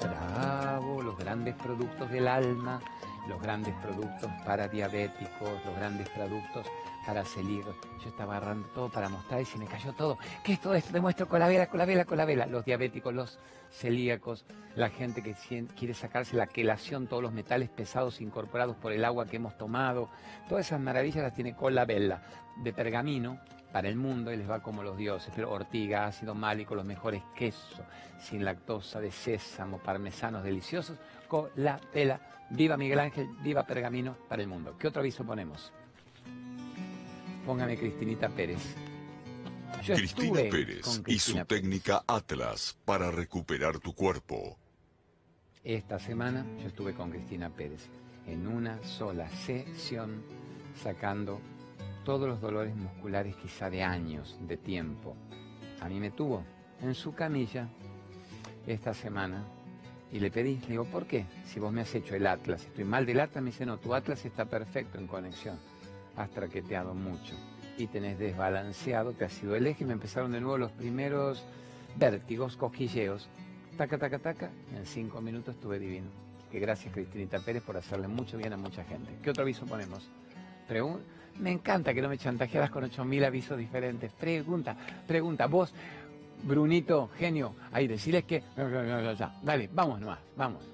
[0.00, 2.80] Bravo, los grandes productos del alma,
[3.28, 6.66] los grandes productos para diabéticos, los grandes productos
[7.06, 7.76] para celíacos.
[8.02, 10.18] Yo estaba agarrando todo para mostrar y se me cayó todo.
[10.42, 10.92] ¿Qué es todo esto?
[10.92, 12.46] Demuestro con la vela, con la vela, con la vela.
[12.46, 13.38] Los diabéticos, los
[13.70, 14.44] celíacos,
[14.76, 15.34] la gente que
[15.76, 20.08] quiere sacarse la quelación, todos los metales pesados incorporados por el agua que hemos tomado.
[20.48, 22.22] Todas esas maravillas las tiene con la vela
[22.56, 23.40] de pergamino,
[23.74, 27.24] para el mundo y les va como los dioses, pero ortiga, ácido málico, los mejores
[27.34, 27.80] quesos,
[28.20, 32.20] sin lactosa, de sésamo, parmesanos deliciosos, con la tela.
[32.50, 34.76] Viva Miguel Ángel, viva Pergamino para el mundo.
[34.78, 35.72] ¿Qué otro aviso ponemos?
[37.46, 38.74] Póngame Cristinita Pérez.
[39.82, 44.56] Yo Cristina Pérez y su técnica Atlas para recuperar tu cuerpo.
[45.62, 47.88] Esta semana yo estuve con Cristina Pérez
[48.26, 50.22] en una sola sesión
[50.82, 51.40] sacando
[52.04, 55.14] todos los dolores musculares quizá de años, de tiempo.
[55.80, 56.44] A mí me tuvo
[56.80, 57.68] en su camilla
[58.66, 59.44] esta semana
[60.10, 61.26] y le pedí, le digo, ¿por qué?
[61.44, 63.94] Si vos me has hecho el Atlas, estoy mal del Atlas, me dice, no, tu
[63.94, 65.58] Atlas está perfecto en conexión,
[66.16, 67.34] has traqueteado mucho
[67.76, 71.44] y tenés desbalanceado, te ha sido el eje y me empezaron de nuevo los primeros
[71.96, 73.28] vértigos, cosquilleos,
[73.76, 76.06] taca, taca, taca, en cinco minutos estuve divino.
[76.50, 79.16] Que gracias Cristinita Pérez por hacerle mucho bien a mucha gente.
[79.22, 80.08] ¿Qué otro aviso ponemos?
[81.38, 84.12] me encanta que no me chantajearas con 8.000 avisos diferentes.
[84.12, 85.46] Pregunta, pregunta.
[85.46, 85.74] Vos,
[86.42, 88.42] Brunito, genio, ahí decirles que...
[89.42, 90.73] Dale, vamos nomás, vamos.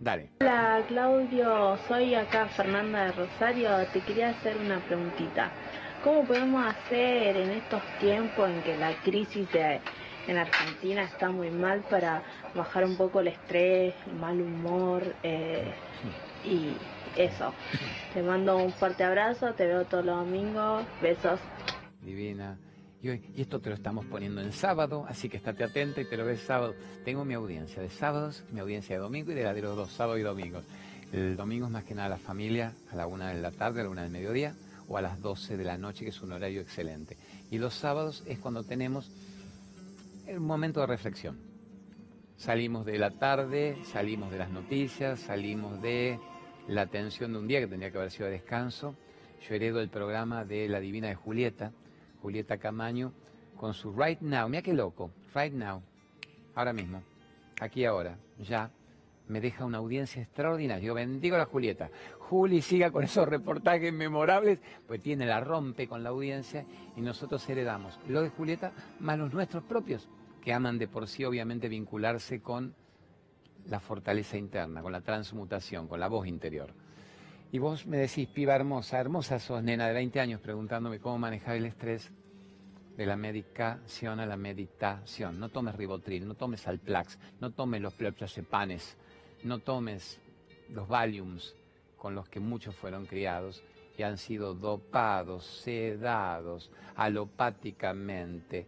[0.00, 0.30] Dale.
[0.40, 3.70] Hola Claudio, soy acá Fernanda de Rosario.
[3.92, 5.50] Te quería hacer una preguntita.
[6.04, 9.48] ¿Cómo podemos hacer en estos tiempos en que la crisis
[10.28, 12.22] en Argentina está muy mal para
[12.54, 15.72] bajar un poco el estrés, el mal humor eh,
[16.44, 16.74] y
[17.16, 17.52] eso.
[18.14, 20.84] Te mando un fuerte abrazo, te veo todos los domingos.
[21.02, 21.40] Besos.
[22.02, 22.56] Divina.
[23.02, 26.24] Y, esto te lo estamos poniendo en sábado, así que estate atenta y te lo
[26.24, 26.74] ves sábado.
[27.04, 29.92] Tengo mi audiencia de sábados, mi audiencia de domingo y de la de los dos,
[29.92, 30.64] sábados y domingos.
[31.12, 33.84] El domingo es más que nada la familia, a la una de la tarde, a
[33.84, 34.54] la una del mediodía
[34.88, 37.16] o a las 12 de la noche, que es un horario excelente.
[37.50, 39.10] Y los sábados es cuando tenemos
[40.26, 41.38] un momento de reflexión.
[42.36, 46.18] Salimos de la tarde, salimos de las noticias, salimos de
[46.68, 48.94] la atención de un día que tendría que haber sido de descanso.
[49.48, 51.72] Yo heredo el programa de La Divina de Julieta,
[52.22, 53.12] Julieta Camaño,
[53.56, 54.48] con su Right Now.
[54.48, 55.82] Mira qué loco, Right Now,
[56.54, 57.02] ahora mismo,
[57.60, 58.70] aquí ahora, ya,
[59.28, 60.84] me deja una audiencia extraordinaria.
[60.84, 61.90] Yo bendigo a la Julieta.
[62.18, 66.64] Juli siga con esos reportajes memorables, pues tiene la rompe con la audiencia
[66.96, 70.08] y nosotros heredamos lo de Julieta más los nuestros propios,
[70.42, 72.74] que aman de por sí obviamente vincularse con
[73.66, 76.72] la fortaleza interna, con la transmutación, con la voz interior.
[77.50, 81.56] Y vos me decís, piba hermosa, hermosa sos, nena de 20 años, preguntándome cómo manejar
[81.56, 82.10] el estrés
[82.94, 85.40] de la medicación a la meditación.
[85.40, 88.98] No tomes ribotril, no tomes alplax, no tomes los clopiosepanes,
[89.44, 90.20] no tomes
[90.68, 91.54] los valiums
[91.96, 93.62] con los que muchos fueron criados
[93.96, 98.66] y han sido dopados, sedados alopáticamente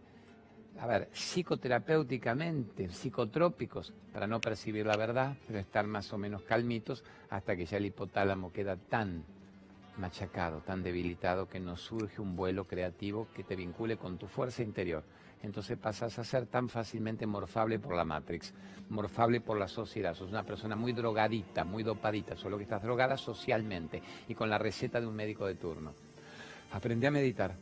[0.81, 7.03] a ver, psicoterapéuticamente, psicotrópicos, para no percibir la verdad, pero estar más o menos calmitos
[7.29, 9.23] hasta que ya el hipotálamo queda tan
[9.97, 14.63] machacado, tan debilitado, que no surge un vuelo creativo que te vincule con tu fuerza
[14.63, 15.03] interior.
[15.43, 18.51] Entonces pasas a ser tan fácilmente morfable por la Matrix,
[18.89, 20.15] morfable por la sociedad.
[20.15, 24.57] Sos una persona muy drogadita, muy dopadita, solo que estás drogada socialmente y con la
[24.57, 25.93] receta de un médico de turno.
[26.71, 27.55] Aprendí a meditar.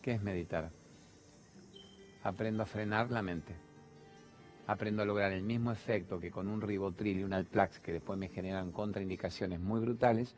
[0.00, 0.70] ¿Qué es meditar?
[2.22, 3.54] Aprendo a frenar la mente.
[4.66, 8.18] Aprendo a lograr el mismo efecto que con un ribotril y un alplax que después
[8.18, 10.34] me generan contraindicaciones muy brutales,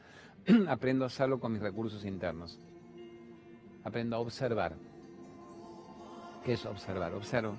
[0.69, 2.59] aprendo a hacerlo con mis recursos internos.
[3.85, 4.77] Aprendo a observar.
[6.43, 7.13] ¿Qué es observar?
[7.13, 7.57] Observo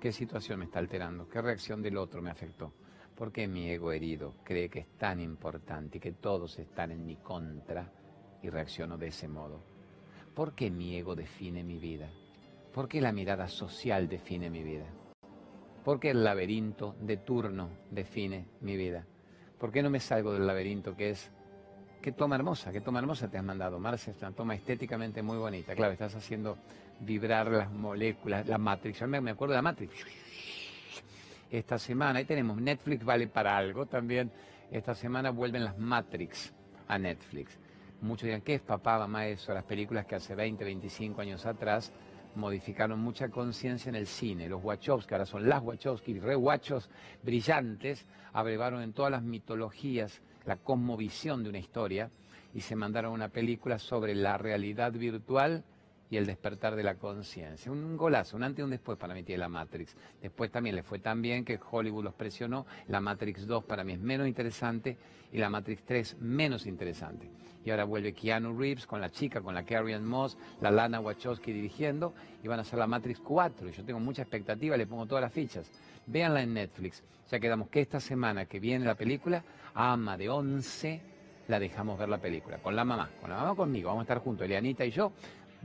[0.00, 2.72] qué situación me está alterando, qué reacción del otro me afectó.
[3.14, 7.06] ¿Por qué mi ego herido cree que es tan importante y que todos están en
[7.06, 7.90] mi contra
[8.42, 9.62] y reacciono de ese modo?
[10.34, 12.10] ¿Por qué mi ego define mi vida?
[12.74, 14.86] ¿Por qué la mirada social define mi vida?
[15.84, 19.06] ¿Por qué el laberinto de turno define mi vida?
[19.60, 21.30] ¿Por qué no me salgo del laberinto que es...
[22.02, 25.38] Qué toma hermosa, qué toma hermosa te has mandado, Marcia, es una toma estéticamente muy
[25.38, 25.76] bonita.
[25.76, 26.58] Claro, estás haciendo
[26.98, 28.98] vibrar las moléculas, la Matrix.
[28.98, 29.94] Yo me acuerdo de la Matrix.
[31.50, 34.32] Esta semana, ahí tenemos, Netflix vale para algo también.
[34.72, 36.52] Esta semana vuelven las Matrix
[36.88, 37.56] a Netflix.
[38.00, 39.54] Muchos dirán, ¿qué es papá, mamá eso?
[39.54, 41.92] Las películas que hace 20, 25 años atrás
[42.36, 44.48] modificaron mucha conciencia en el cine.
[44.48, 46.36] Los Wachowski, ahora son las Wachowski, re
[47.22, 52.10] brillantes, abrevaron en todas las mitologías la cosmovisión de una historia
[52.52, 55.64] y se mandaron una película sobre la realidad virtual
[56.14, 57.72] y el despertar de la conciencia.
[57.72, 59.96] Un golazo, un antes y un después para mí tiene la Matrix.
[60.22, 62.66] Después también le fue tan bien que Hollywood los presionó.
[62.86, 64.96] La Matrix 2 para mí es menos interesante
[65.32, 67.28] y la Matrix 3 menos interesante.
[67.64, 71.52] Y ahora vuelve Keanu Reeves con la chica, con la Carrie Moss, la Lana Wachowski
[71.52, 73.68] dirigiendo y van a hacer la Matrix 4.
[73.68, 75.68] Y yo tengo mucha expectativa, le pongo todas las fichas.
[76.06, 77.02] Véanla en Netflix.
[77.28, 79.42] Ya quedamos que esta semana que viene la película,
[79.74, 81.00] Ama de 11,
[81.48, 82.58] la dejamos ver la película.
[82.58, 83.88] Con la mamá, con la mamá conmigo.
[83.88, 85.10] Vamos a estar juntos, Elianita y yo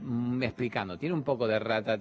[0.00, 0.98] mm, explicando.
[0.98, 1.98] Tiene un poco de rata,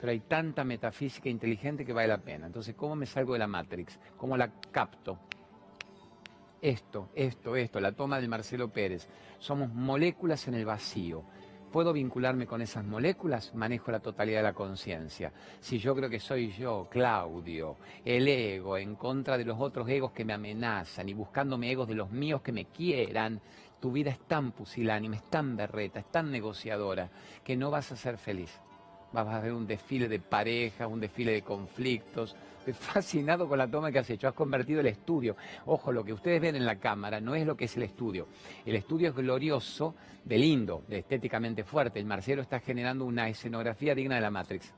[0.00, 2.46] pero hay tanta metafísica inteligente que vale la pena.
[2.46, 3.98] Entonces, ¿cómo me salgo de la Matrix?
[4.16, 5.18] ¿Cómo la capto?
[6.62, 9.08] Esto, esto, esto, la toma de Marcelo Pérez.
[9.38, 11.24] Somos moléculas en el vacío.
[11.72, 13.54] ¿Puedo vincularme con esas moléculas?
[13.54, 15.32] Manejo la totalidad de la conciencia.
[15.60, 20.10] Si yo creo que soy yo, Claudio, el ego, en contra de los otros egos
[20.10, 23.40] que me amenazan y buscándome egos de los míos que me quieran,
[23.80, 27.10] tu vida es tan pusilánime, es tan berreta, es tan negociadora,
[27.42, 28.60] que no vas a ser feliz.
[29.12, 32.36] Vas a ver un desfile de parejas, un desfile de conflictos,
[32.78, 34.28] fascinado con la toma que has hecho.
[34.28, 35.36] Has convertido el estudio.
[35.66, 38.28] Ojo, lo que ustedes ven en la cámara no es lo que es el estudio.
[38.64, 41.98] El estudio es glorioso, de lindo, de estéticamente fuerte.
[41.98, 44.72] El Marcelo está generando una escenografía digna de la Matrix.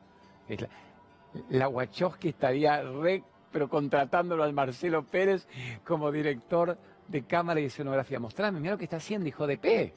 [1.50, 5.46] la, Wachowski estaría re, pero contratándolo al Marcelo Pérez
[5.84, 6.78] como director
[7.09, 8.18] de cámara y escenografía.
[8.18, 9.92] Mostrame, mira lo que está haciendo, hijo de P.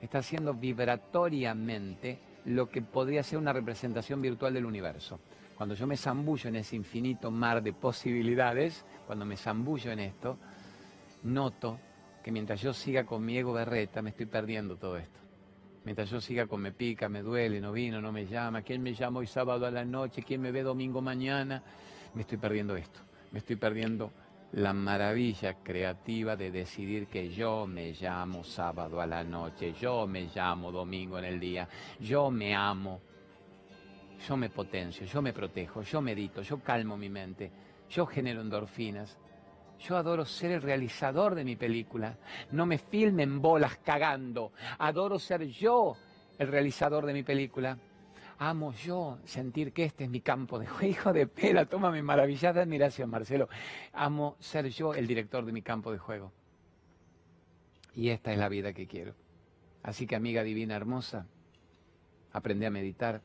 [0.00, 5.20] Está haciendo vibratoriamente lo que podría ser una representación virtual del universo.
[5.56, 10.38] Cuando yo me zambullo en ese infinito mar de posibilidades, cuando me zambullo en esto,
[11.24, 11.78] noto
[12.22, 15.20] que mientras yo siga con mi ego berreta, me estoy perdiendo todo esto.
[15.84, 18.94] Mientras yo siga con me pica, me duele, no vino, no me llama, quién me
[18.94, 21.62] llama hoy sábado a la noche, quién me ve domingo mañana,
[22.14, 23.00] me estoy perdiendo esto.
[23.32, 24.10] Me estoy perdiendo
[24.52, 30.28] la maravilla creativa de decidir que yo me llamo sábado a la noche, yo me
[30.34, 31.68] llamo domingo en el día,
[32.00, 33.00] yo me amo,
[34.26, 37.50] yo me potencio, yo me protejo, yo medito, yo calmo mi mente,
[37.88, 39.18] yo genero endorfinas.
[39.78, 42.18] Yo adoro ser el realizador de mi película.
[42.50, 44.52] No me filmen bolas cagando.
[44.78, 45.96] Adoro ser yo
[46.38, 47.78] el realizador de mi película.
[48.42, 51.12] Amo yo sentir que este es mi campo de juego.
[51.12, 53.50] De pela, toma mi maravillada admiración, Marcelo.
[53.92, 56.32] Amo ser yo el director de mi campo de juego.
[57.94, 59.14] Y esta es la vida que quiero.
[59.82, 61.26] Así que, amiga divina hermosa,
[62.32, 63.20] aprende a meditar,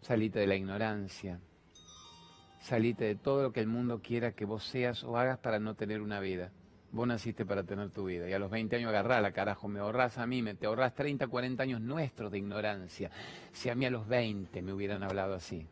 [0.00, 1.38] Salite de la ignorancia.
[2.58, 5.74] Salite de todo lo que el mundo quiera que vos seas o hagas para no
[5.74, 6.52] tener una vida.
[6.92, 8.28] Vos naciste para tener tu vida.
[8.28, 9.66] Y a los 20 años agarrala, carajo.
[9.66, 13.10] Me ahorras a mí, me te ahorras 30, 40 años nuestros de ignorancia.
[13.52, 15.66] Si a mí a los 20 me hubieran hablado así.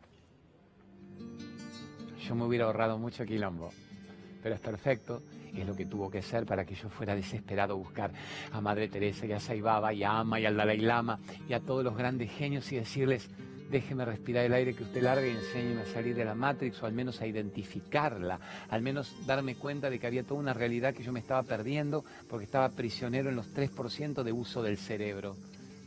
[2.27, 3.69] Yo me hubiera ahorrado mucho quilombo.
[4.41, 5.21] Pero es perfecto
[5.59, 8.11] es lo que tuvo que ser para que yo fuera desesperado a buscar
[8.51, 11.59] a Madre Teresa y a Saibaba y a Ama y al Dalai Lama y a
[11.59, 13.29] todos los grandes genios y decirles,
[13.71, 16.85] déjeme respirar el aire que usted larga y enséñeme a salir de la Matrix o
[16.85, 21.03] al menos a identificarla, al menos darme cuenta de que había toda una realidad que
[21.03, 25.37] yo me estaba perdiendo porque estaba prisionero en los 3% de uso del cerebro.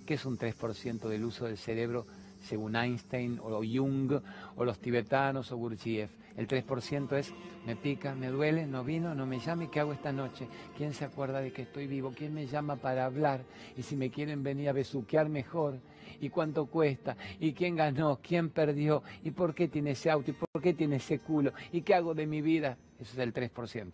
[0.06, 2.06] ¿Qué es un 3% del uso del cerebro
[2.42, 4.12] según Einstein o Jung
[4.56, 6.10] o los tibetanos o Gurdjieff?
[6.38, 7.32] El 3% es,
[7.64, 10.48] me pica, me duele, no vino, no me llame, ¿qué hago esta noche?
[10.76, 12.12] ¿Quién se acuerda de que estoy vivo?
[12.16, 13.42] ¿Quién me llama para hablar?
[13.76, 15.78] Y si me quieren venir a besuquear mejor,
[16.20, 17.16] ¿y cuánto cuesta?
[17.40, 18.20] ¿Y quién ganó?
[18.22, 19.02] ¿Quién perdió?
[19.22, 20.30] ¿Y por qué tiene ese auto?
[20.30, 21.52] ¿Y por qué tiene ese culo?
[21.72, 22.76] ¿Y qué hago de mi vida?
[23.00, 23.92] Eso es el 3%.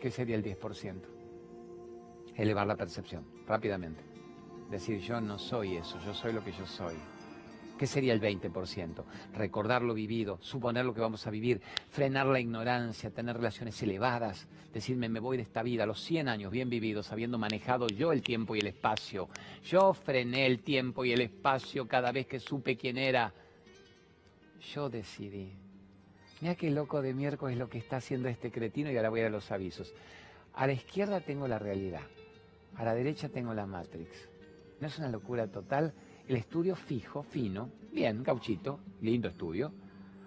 [0.00, 1.00] ¿Qué sería el 10%?
[2.36, 4.02] Elevar la percepción, rápidamente.
[4.70, 6.94] Decir, yo no soy eso, yo soy lo que yo soy.
[7.78, 9.04] ¿Qué sería el 20%?
[9.34, 11.60] Recordar lo vivido, suponer lo que vamos a vivir,
[11.90, 16.52] frenar la ignorancia, tener relaciones elevadas, decirme me voy de esta vida los 100 años
[16.52, 19.28] bien vividos, habiendo manejado yo el tiempo y el espacio.
[19.64, 23.34] Yo frené el tiempo y el espacio cada vez que supe quién era.
[24.72, 25.52] Yo decidí.
[26.40, 29.30] Mira qué loco de miércoles lo que está haciendo este cretino y ahora voy a
[29.30, 29.92] los avisos.
[30.54, 32.06] A la izquierda tengo la realidad,
[32.76, 34.28] a la derecha tengo la Matrix.
[34.80, 35.92] ¿No es una locura total?
[36.26, 39.72] El estudio fijo, fino, bien, gauchito, lindo estudio.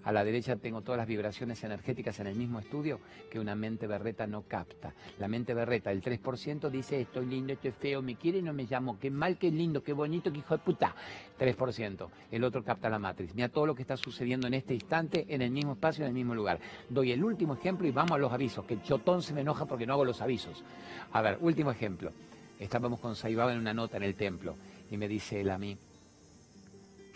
[0.03, 2.99] A la derecha tengo todas las vibraciones energéticas en el mismo estudio
[3.31, 4.93] que una mente berreta no capta.
[5.17, 8.65] La mente berreta, el 3% dice estoy lindo, estoy feo, me quiere y no me
[8.65, 10.95] llamo, qué mal, qué lindo, qué bonito, qué hijo de puta.
[11.39, 12.07] 3%.
[12.31, 13.33] El otro capta la matriz.
[13.33, 16.13] Mira todo lo que está sucediendo en este instante, en el mismo espacio, en el
[16.15, 16.59] mismo lugar.
[16.87, 19.87] Doy el último ejemplo y vamos a los avisos, que Chotón se me enoja porque
[19.87, 20.63] no hago los avisos.
[21.11, 22.11] A ver, último ejemplo.
[22.59, 24.55] Estábamos con Saibaba en una nota en el templo
[24.89, 25.77] y me dice él a mí,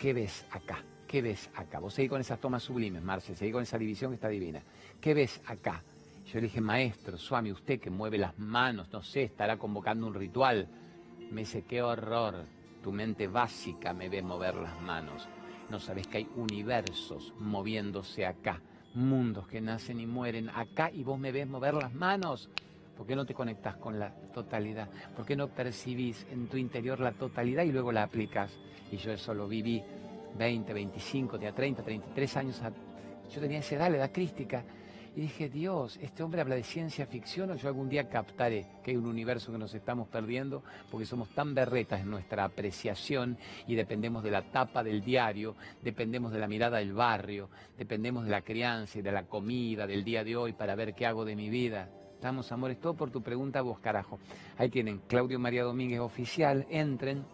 [0.02, 0.82] ¿qué ves acá?
[1.06, 1.78] ¿Qué ves acá?
[1.78, 4.60] Vos seguís con esas tomas sublimes, Marce, seguís con esa división que está divina.
[5.00, 5.80] ¿Qué ves acá?
[6.26, 10.14] Yo le dije, maestro, Swami, usted que mueve las manos, no sé, estará convocando un
[10.14, 10.66] ritual.
[11.30, 12.46] Me dice, qué horror,
[12.82, 15.28] tu mente básica me ve mover las manos.
[15.70, 18.60] No sabes que hay universos moviéndose acá,
[18.94, 22.50] mundos que nacen y mueren acá y vos me ves mover las manos.
[23.02, 24.88] ¿Por qué no te conectas con la totalidad?
[25.16, 28.52] ¿Por qué no percibís en tu interior la totalidad y luego la aplicas?
[28.92, 29.82] Y yo eso lo viví
[30.38, 32.62] 20, 25, 30, 33 años.
[33.28, 34.62] Yo tenía esa edad, la edad crística.
[35.16, 38.92] Y dije, Dios, este hombre habla de ciencia ficción o yo algún día captaré que
[38.92, 43.36] hay un universo que nos estamos perdiendo porque somos tan berretas en nuestra apreciación
[43.66, 48.30] y dependemos de la tapa del diario, dependemos de la mirada del barrio, dependemos de
[48.30, 51.34] la crianza y de la comida del día de hoy para ver qué hago de
[51.34, 51.90] mi vida.
[52.22, 54.20] Estamos, amores, todo por tu pregunta vos, carajo.
[54.56, 57.24] Ahí tienen Claudio María Domínguez Oficial, entren,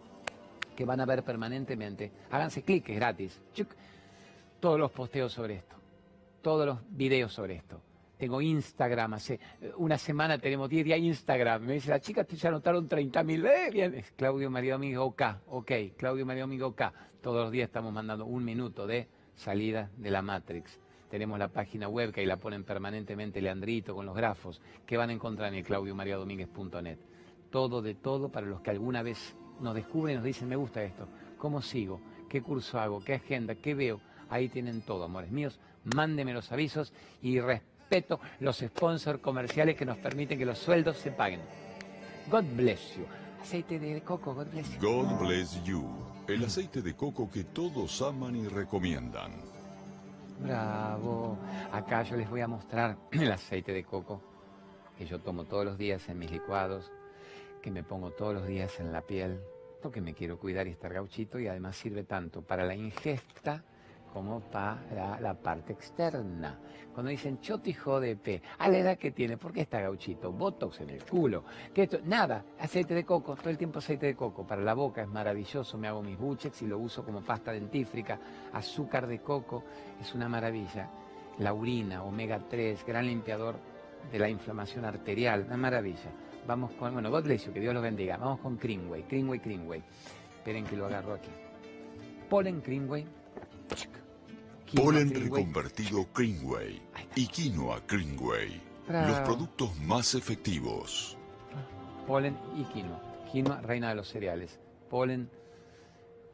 [0.74, 2.10] que van a ver permanentemente.
[2.30, 3.38] Háganse clic, es gratis.
[4.58, 5.76] Todos los posteos sobre esto
[6.40, 7.82] todos los videos sobre esto.
[8.16, 9.38] Tengo Instagram, hace
[9.76, 11.64] una semana tenemos 10 días Instagram.
[11.64, 13.44] Me dice la chica, te ya anotaron 30 mil.
[13.44, 16.82] Eh, bien, es Claudio María Domingo OK, ok, Claudio María Domingo OK.
[17.20, 20.80] Todos los días estamos mandando un minuto de salida de la Matrix.
[21.10, 25.10] Tenemos la página web que ahí la ponen permanentemente Leandrito con los grafos, que van
[25.10, 26.98] a encontrar en el claudiomariadomínguez.net.
[27.50, 30.82] Todo de todo para los que alguna vez nos descubren y nos dicen, me gusta
[30.82, 32.00] esto, ¿cómo sigo?
[32.28, 33.02] ¿Qué curso hago?
[33.02, 33.54] ¿Qué agenda?
[33.54, 34.00] ¿Qué veo?
[34.28, 35.58] Ahí tienen todo, amores míos
[35.94, 36.92] mándeme los avisos
[37.22, 41.40] y respeto los sponsors comerciales que nos permiten que los sueldos se paguen.
[42.30, 43.06] God bless you.
[43.40, 44.80] Aceite de coco, God bless you.
[44.80, 45.84] God bless you.
[46.26, 49.57] El aceite de coco que todos aman y recomiendan.
[50.40, 51.36] Bravo.
[51.72, 54.22] Acá yo les voy a mostrar el aceite de coco
[54.96, 56.90] que yo tomo todos los días en mis licuados,
[57.62, 59.40] que me pongo todos los días en la piel,
[59.80, 63.62] porque me quiero cuidar y estar gauchito y además sirve tanto para la ingesta
[64.18, 66.58] como para la parte externa.
[66.92, 70.32] Cuando dicen chotijo de pe, a la edad que tiene, ¿por qué está gauchito?
[70.32, 71.44] Botox en el culo.
[71.72, 71.98] que esto?
[72.04, 74.44] Nada, aceite de coco, todo el tiempo aceite de coco.
[74.44, 78.18] Para la boca es maravilloso, me hago mis buchex y lo uso como pasta dentífrica.
[78.52, 79.62] Azúcar de coco
[80.00, 80.90] es una maravilla.
[81.38, 83.54] La urina, omega 3, gran limpiador
[84.10, 86.10] de la inflamación arterial, una maravilla.
[86.44, 88.16] Vamos con, bueno, God bless que Dios los bendiga.
[88.16, 89.84] Vamos con Greenway, Greenway, Greenway.
[90.38, 91.30] Esperen que lo agarro aquí.
[92.28, 93.06] Polen Greenway
[94.74, 96.80] Polen reconvertido Greenway
[97.14, 98.60] y quinoa Greenway.
[98.88, 101.16] Los productos más efectivos.
[102.06, 103.00] Polen y quinoa.
[103.30, 104.58] Quinoa, reina de los cereales.
[104.90, 105.30] Polen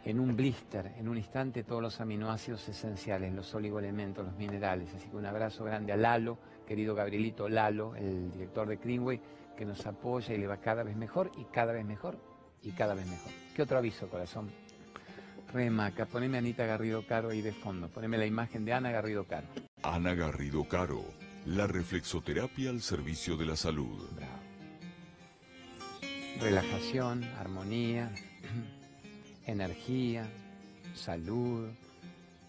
[0.04, 4.92] en un blister, en un instante, todos los aminoácidos esenciales, los oligoelementos, los minerales.
[4.94, 9.20] Así que un abrazo grande a Lalo, querido Gabrielito Lalo, el director de Greenway,
[9.56, 12.18] que nos apoya y le va cada vez mejor y cada vez mejor
[12.62, 13.32] y cada vez mejor.
[13.54, 14.50] ¿Qué otro aviso, corazón?
[15.54, 17.88] Remaca, poneme Anita Garrido Caro ahí de fondo.
[17.88, 19.46] Poneme la imagen de Ana Garrido Caro.
[19.84, 21.04] Ana Garrido Caro,
[21.46, 24.04] la reflexoterapia al servicio de la salud.
[26.40, 28.10] Relajación, armonía,
[29.46, 30.28] energía,
[30.92, 31.68] salud.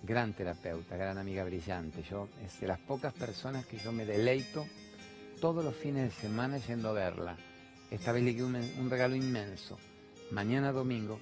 [0.02, 2.02] Gran terapeuta, gran amiga brillante.
[2.10, 4.66] Yo es de las pocas personas que yo me deleito
[5.40, 7.38] todos los fines de semana yendo a verla.
[7.92, 9.78] Esta vez le quedó un regalo inmenso.
[10.32, 11.20] Mañana domingo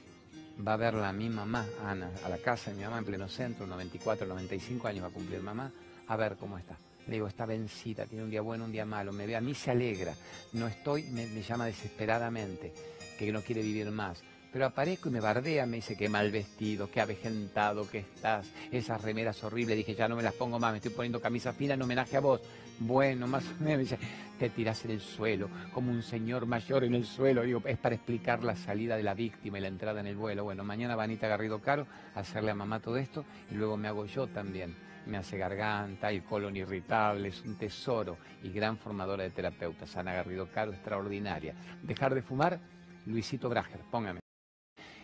[0.65, 3.27] va a verla a mi mamá, Ana, a la casa de mi mamá en pleno
[3.27, 5.71] centro, 94, 95 años va a cumplir mamá,
[6.07, 6.77] a ver cómo está.
[7.07, 9.53] Le digo, está vencida, tiene un día bueno, un día malo, me ve, a mí
[9.53, 10.13] se alegra,
[10.53, 12.73] no estoy, me, llama desesperadamente,
[13.17, 14.23] que no quiere vivir más.
[14.53, 19.01] Pero aparezco y me bardea, me dice que mal vestido, que avejentado que estás, esas
[19.01, 19.75] remeras horribles.
[19.77, 22.19] Dije, ya no me las pongo más, me estoy poniendo camisa fina en homenaje a
[22.19, 22.39] vos.
[22.80, 23.99] Bueno, más o menos, me dice,
[24.39, 27.43] te tirás en el suelo, como un señor mayor en el suelo.
[27.65, 30.43] Es para explicar la salida de la víctima y la entrada en el vuelo.
[30.43, 33.88] Bueno, mañana va Anita Garrido Caro a hacerle a mamá todo esto y luego me
[33.88, 34.76] hago yo también.
[35.05, 39.95] Me hace garganta y colon irritable, es un tesoro y gran formadora de terapeutas.
[39.97, 41.53] Ana Garrido Caro, extraordinaria.
[41.82, 42.59] Dejar de fumar,
[43.05, 44.19] Luisito Brager, póngame.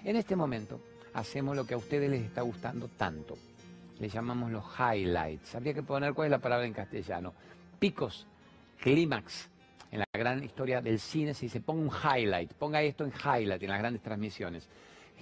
[0.04, 0.82] En este momento
[1.14, 3.38] hacemos lo que a ustedes les está gustando tanto.
[4.00, 5.56] Le llamamos los highlights.
[5.56, 7.34] Habría que poner cuál es la palabra en castellano.
[7.80, 8.28] Picos,
[8.82, 9.50] clímax.
[9.92, 13.64] En la gran historia del cine se dice, ponga un highlight, ponga esto en highlight
[13.64, 14.68] en las grandes transmisiones.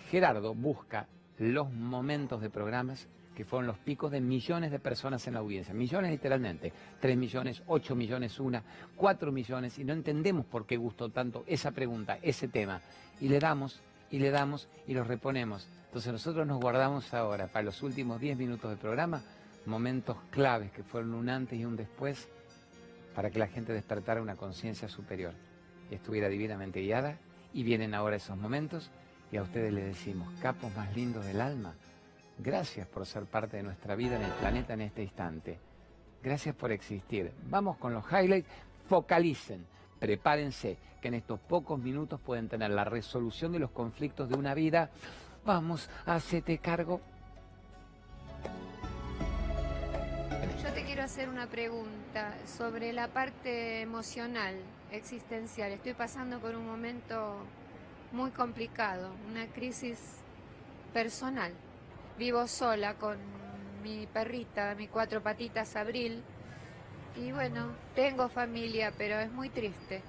[0.10, 5.36] Gerardo busca los momentos de programas que fueron los picos de millones de personas en
[5.36, 5.72] la audiencia.
[5.72, 6.74] Millones literalmente.
[7.00, 8.64] Tres millones, ocho millones una,
[8.96, 9.78] cuatro millones.
[9.78, 12.82] Y no entendemos por qué gustó tanto esa pregunta, ese tema.
[13.22, 13.80] Y le damos
[14.10, 15.68] y le damos y los reponemos.
[15.86, 19.22] Entonces nosotros nos guardamos ahora para los últimos 10 minutos del programa
[19.68, 22.28] momentos claves que fueron un antes y un después
[23.18, 25.34] para que la gente despertara una conciencia superior
[25.90, 27.18] estuviera divinamente guiada.
[27.52, 28.92] Y vienen ahora esos momentos
[29.32, 31.74] y a ustedes les decimos, capos más lindos del alma,
[32.38, 35.58] gracias por ser parte de nuestra vida en el planeta en este instante.
[36.22, 37.34] Gracias por existir.
[37.50, 38.48] Vamos con los highlights.
[38.88, 39.66] Focalicen
[39.98, 44.54] prepárense que en estos pocos minutos pueden tener la resolución de los conflictos de una
[44.54, 44.92] vida.
[45.44, 47.02] Vamos, hacete cargo.
[50.98, 54.56] Quiero hacer una pregunta sobre la parte emocional,
[54.92, 55.72] existencial.
[55.72, 57.36] Estoy pasando por un momento
[58.12, 60.00] muy complicado, una crisis
[60.96, 61.54] personal.
[62.18, 63.20] Vivo sola con
[63.84, 66.24] mi perrita, mi cuatro patitas, Abril
[67.16, 70.02] y bueno, tengo familia, pero es muy triste.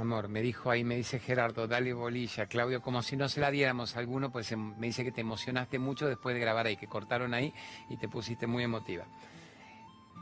[0.00, 3.50] Amor, me dijo ahí, me dice Gerardo, dale bolilla, Claudio, como si no se la
[3.50, 6.78] diéramos a alguno, pues em, me dice que te emocionaste mucho después de grabar ahí,
[6.78, 7.52] que cortaron ahí
[7.90, 9.04] y te pusiste muy emotiva.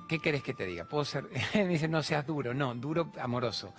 [0.08, 0.84] ¿Qué querés que te diga?
[0.88, 1.28] Puedo ser,
[1.68, 3.72] dice, no seas duro, no, duro, amoroso.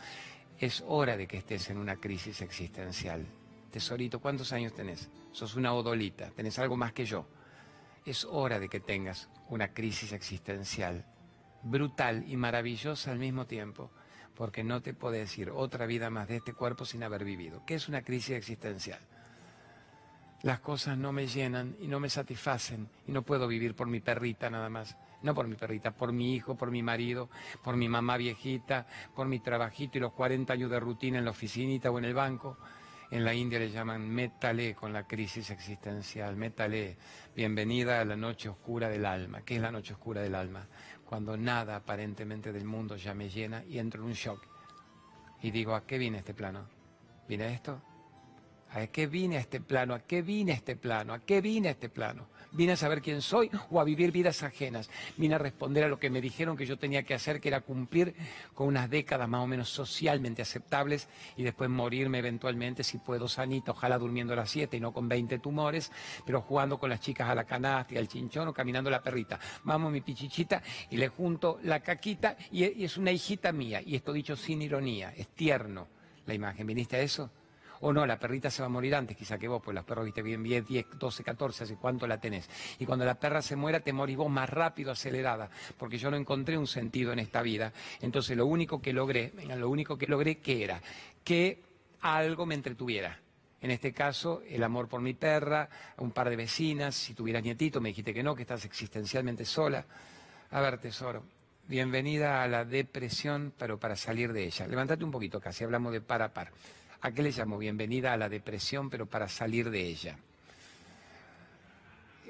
[0.57, 3.25] Es hora de que estés en una crisis existencial.
[3.69, 5.09] Tesorito, ¿cuántos años tenés?
[5.33, 7.27] Sos una odolita, tenés algo más que yo.
[8.05, 11.05] Es hora de que tengas una crisis existencial,
[11.61, 13.91] brutal y maravillosa al mismo tiempo
[14.39, 17.61] porque no te puedes ir otra vida más de este cuerpo sin haber vivido.
[17.65, 19.01] ¿Qué es una crisis existencial?
[20.43, 23.99] Las cosas no me llenan y no me satisfacen y no puedo vivir por mi
[23.99, 24.95] perrita nada más.
[25.23, 27.29] No por mi perrita, por mi hijo, por mi marido,
[27.61, 31.31] por mi mamá viejita, por mi trabajito y los 40 años de rutina en la
[31.31, 32.55] oficinita o en el banco.
[33.11, 36.37] En la India le llaman métale con la crisis existencial.
[36.37, 36.95] Métale,
[37.35, 39.41] bienvenida a la noche oscura del alma.
[39.41, 40.65] ¿Qué es la noche oscura del alma?
[41.10, 44.43] Cuando nada aparentemente del mundo ya me llena y entro en un shock.
[45.41, 46.68] Y digo, ¿a qué viene este plano?
[47.28, 47.82] ¿Viene esto?
[48.70, 49.95] ¿A qué vine a este plano?
[49.95, 51.12] ¿A qué vine a este plano?
[51.16, 52.28] ¿A qué vine este plano?
[52.51, 54.89] ¿Vine a saber quién soy o a vivir vidas ajenas?
[55.17, 57.61] Vine a responder a lo que me dijeron que yo tenía que hacer, que era
[57.61, 58.15] cumplir
[58.55, 63.71] con unas décadas más o menos socialmente aceptables y después morirme eventualmente, si puedo, sanito,
[63.71, 65.91] ojalá durmiendo a las 7 y no con 20 tumores,
[66.25, 69.39] pero jugando con las chicas a la canasta y al chinchón o caminando la perrita.
[69.63, 73.79] Vamos, mi pichichita, y le junto la caquita y es una hijita mía.
[73.85, 75.87] Y esto dicho sin ironía, es tierno
[76.25, 76.65] la imagen.
[76.65, 77.29] ¿Viniste a eso?
[77.82, 80.05] O no, la perrita se va a morir antes quizá que vos, pues los perros,
[80.05, 82.49] viste, bien 10, 10, 12, 14, hace cuánto la tenés.
[82.80, 86.17] Y cuando la perra se muera, te morís vos más rápido, acelerada, porque yo no
[86.17, 87.71] encontré un sentido en esta vida.
[88.01, 90.82] Entonces lo único que logré, lo único que logré, ¿qué era?
[91.23, 91.61] Que
[92.01, 93.19] algo me entretuviera.
[93.61, 97.82] En este caso, el amor por mi perra, un par de vecinas, si tuvieras nietito,
[97.82, 99.86] me dijiste que no, que estás existencialmente sola.
[100.51, 101.23] A ver, tesoro,
[101.67, 104.65] bienvenida a la depresión, pero para salir de ella.
[104.65, 106.51] Levántate un poquito, casi hablamos de par a par.
[107.01, 107.57] ¿A qué le llamo?
[107.57, 110.17] Bienvenida a la depresión, pero para salir de ella.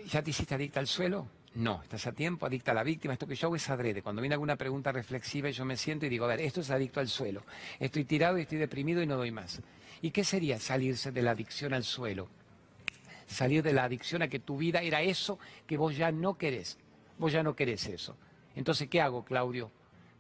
[0.07, 1.27] ¿Ya te hiciste adicta al suelo?
[1.55, 3.13] No, estás a tiempo, adicta a la víctima.
[3.13, 4.03] Esto que yo hago es adrede.
[4.03, 6.99] Cuando viene alguna pregunta reflexiva, yo me siento y digo, a ver, esto es adicto
[6.99, 7.41] al suelo.
[7.79, 9.59] Estoy tirado y estoy deprimido y no doy más.
[10.03, 12.29] ¿Y qué sería salirse de la adicción al suelo?
[13.25, 16.77] Salir de la adicción a que tu vida era eso que vos ya no querés.
[17.17, 18.15] Vos ya no querés eso.
[18.55, 19.71] Entonces, ¿qué hago, Claudio?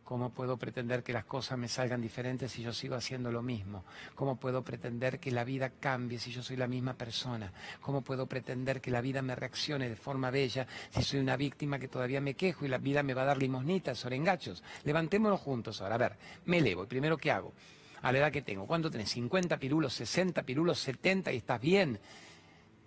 [0.09, 3.85] ¿Cómo puedo pretender que las cosas me salgan diferentes si yo sigo haciendo lo mismo?
[4.15, 7.53] ¿Cómo puedo pretender que la vida cambie si yo soy la misma persona?
[7.79, 11.77] ¿Cómo puedo pretender que la vida me reaccione de forma bella si soy una víctima
[11.77, 14.63] que todavía me quejo y la vida me va a dar limosnitas, orengachos?
[14.83, 15.93] Levantémonos juntos ahora.
[15.93, 16.85] A ver, me elevo.
[16.85, 17.53] ¿Y primero qué hago?
[18.01, 18.65] A la edad que tengo.
[18.65, 19.15] ¿Cuánto tenés?
[19.15, 21.99] ¿50 pirulos, 60 pirulos, 70 y estás bien?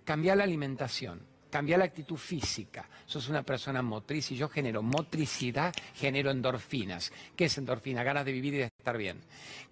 [0.05, 2.89] Cambiar la alimentación Cambia la actitud física.
[3.05, 7.13] Sos una persona motriz y yo genero motricidad, genero endorfinas.
[7.37, 8.03] ¿Qué es endorfina?
[8.03, 9.21] Ganas de vivir y de estar bien.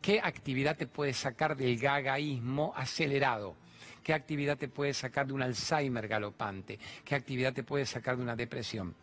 [0.02, 3.56] ¿Qué actividad te puede sacar del gagaísmo acelerado?
[4.04, 6.78] ¿Qué actividad te puede sacar de un Alzheimer galopante?
[7.02, 8.94] ¿Qué actividad te puede sacar de una depresión?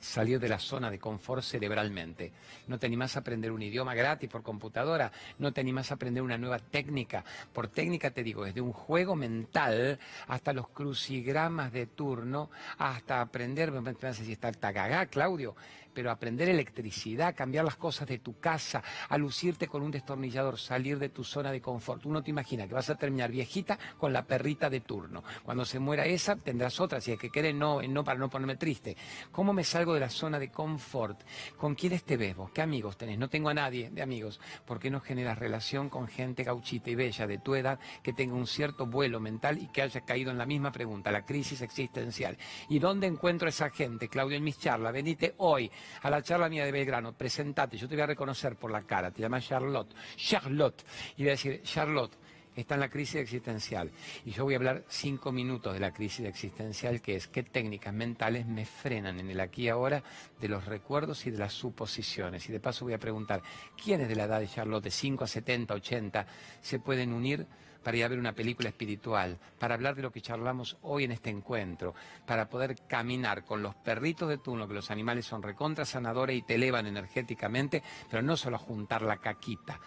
[0.00, 2.32] Salir de la zona de confort cerebralmente.
[2.66, 6.22] No te animás a aprender un idioma gratis por computadora, no te animás a aprender
[6.22, 7.24] una nueva técnica.
[7.52, 13.72] Por técnica te digo, desde un juego mental hasta los crucigramas de turno, hasta aprender,
[13.72, 15.56] me a si está tagagá, Claudio,
[15.98, 20.96] pero aprender electricidad, cambiar las cosas de tu casa, a lucirte con un destornillador, salir
[20.96, 22.06] de tu zona de confort.
[22.06, 25.24] Uno te imagina que vas a terminar viejita con la perrita de turno.
[25.42, 28.54] Cuando se muera esa, tendrás otra, si es que querés, no, no para no ponerme
[28.54, 28.96] triste.
[29.32, 31.20] ¿Cómo me salgo de la zona de confort?
[31.56, 32.50] ¿Con quiénes te ves vos?
[32.50, 33.18] ¿Qué amigos tenés?
[33.18, 34.40] No tengo a nadie de amigos.
[34.64, 38.34] ¿Por qué no generas relación con gente gauchita y bella de tu edad que tenga
[38.34, 42.36] un cierto vuelo mental y que haya caído en la misma pregunta, la crisis existencial?
[42.68, 44.92] ¿Y dónde encuentro esa gente, Claudio, en mis charlas?
[44.92, 45.70] Venite hoy
[46.02, 49.10] a la charla mía de Belgrano, presentate, yo te voy a reconocer por la cara,
[49.10, 50.84] te llamas Charlotte, Charlotte,
[51.16, 52.16] y voy a decir, Charlotte,
[52.60, 53.90] está en la crisis existencial.
[54.24, 57.94] Y yo voy a hablar cinco minutos de la crisis existencial, que es qué técnicas
[57.94, 60.02] mentales me frenan en el aquí y ahora
[60.40, 62.48] de los recuerdos y de las suposiciones.
[62.48, 63.42] Y de paso voy a preguntar,
[63.82, 66.26] ¿quiénes de la edad de Charlotte, de 5 a 70, 80,
[66.60, 67.46] se pueden unir?
[67.82, 71.12] para ir a ver una película espiritual, para hablar de lo que charlamos hoy en
[71.12, 71.94] este encuentro,
[72.26, 76.42] para poder caminar con los perritos de turno, que los animales son recontra sanadores y
[76.42, 79.80] te elevan energéticamente, pero no solo juntar la caquita,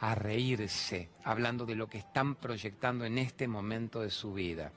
[0.00, 4.72] a reírse, hablando de lo que están proyectando en este momento de su vida.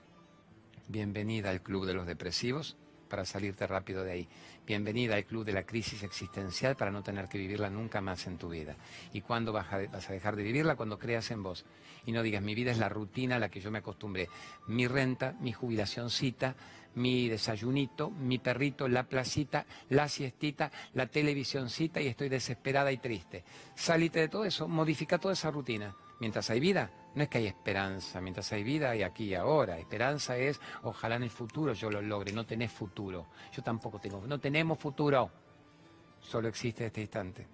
[0.88, 4.30] Bienvenida al Club de los Depresivos, para salirte rápido de ahí.
[4.65, 8.38] Bienvenida al club de la crisis existencial para no tener que vivirla nunca más en
[8.38, 8.76] tu vida.
[9.13, 9.78] ¿Y cuándo vas a,
[10.11, 10.76] dejar de vivirla?
[10.76, 11.65] Cuando creas en vos.
[12.05, 14.30] Y no digas, mi vida es la rutina a la que yo me acostumbré.
[14.68, 16.55] Mi renta, mi jubilacióncita,
[16.98, 23.43] mi desayunito, mi perrito, la placita, la siestita, la televisioncita y estoy desesperada y triste.
[23.76, 25.95] Salite de todo eso, modifica toda esa rutina.
[26.20, 29.78] Mientras hay vida, no es que hay esperanza, mientras hay vida hay aquí y ahora.
[29.78, 33.28] Esperanza es, ojalá en el futuro yo lo logre, no tenés futuro.
[33.54, 35.30] Yo tampoco tengo, no tenemos futuro.
[36.20, 37.48] Solo existe este instante.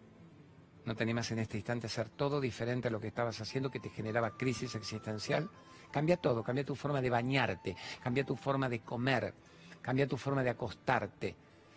[0.85, 3.89] No tenemos en este instante hacer todo diferente a lo que estabas haciendo que te
[3.89, 5.49] generaba crisis existencial.
[5.93, 9.31] Cambia todo, cambia tu forma de bañarte, cambia tu forma de comer,
[9.79, 11.35] cambia tu forma de acostarte,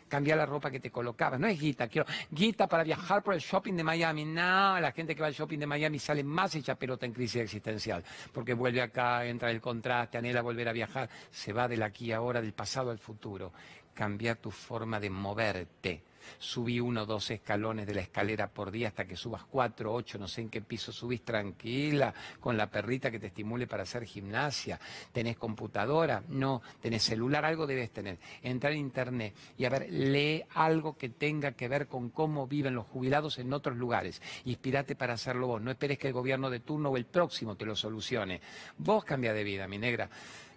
[0.08, 1.38] cambia la ropa que te colocabas.
[1.38, 4.24] No es guita, quiero guita para viajar por el shopping de Miami.
[4.24, 7.42] No, la gente que va al shopping de Miami sale más hecha pelota en crisis
[7.42, 8.02] existencial,
[8.32, 12.40] porque vuelve acá, entra el contraste, anhela volver a viajar, se va del aquí ahora,
[12.40, 13.52] del pasado al futuro.
[13.96, 16.04] Cambia tu forma de moverte
[16.38, 20.18] subí uno o dos escalones de la escalera por día hasta que subas cuatro, ocho,
[20.18, 24.04] no sé en qué piso subís tranquila, con la perrita que te estimule para hacer
[24.04, 24.78] gimnasia.
[25.12, 26.22] ¿Tenés computadora?
[26.28, 26.62] No.
[26.80, 27.44] ¿Tenés celular?
[27.44, 28.18] Algo debes tener.
[28.42, 32.74] Entrar en internet y a ver, lee algo que tenga que ver con cómo viven
[32.74, 34.20] los jubilados en otros lugares.
[34.44, 35.62] Inspirate para hacerlo vos.
[35.62, 38.40] No esperes que el gobierno de turno o el próximo te lo solucione.
[38.78, 40.08] Vos cambia de vida, mi negra.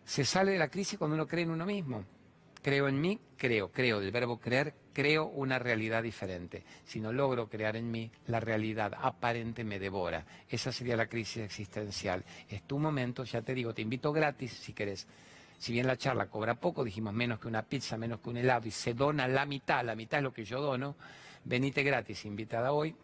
[0.06, 2.04] Se sale de la crisis cuando uno cree en uno mismo.
[2.62, 6.64] Creo en mí, creo, creo, del verbo creer, creo una realidad diferente.
[6.84, 10.26] Si no logro crear en mí, la realidad aparente me devora.
[10.50, 12.26] Esa sería la crisis existencial.
[12.50, 15.08] Es tu momento, ya te digo, te invito gratis si querés.
[15.58, 18.68] Si bien la charla cobra poco, dijimos menos que una pizza, menos que un helado,
[18.68, 20.96] y se dona la mitad, la mitad es lo que yo dono,
[21.46, 22.96] venite gratis, invitada hoy,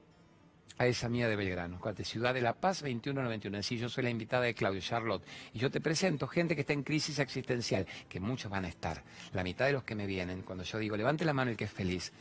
[0.78, 1.80] a esa mía de Belgrano.
[2.03, 3.63] Ciudad de la Paz, 2191.
[3.63, 5.23] Sí, yo soy la invitada de Claudio Charlotte.
[5.53, 9.03] Y yo te presento gente que está en crisis existencial, que muchos van a estar.
[9.34, 11.65] La mitad de los que me vienen, cuando yo digo, levante la mano el que
[11.65, 12.11] es feliz.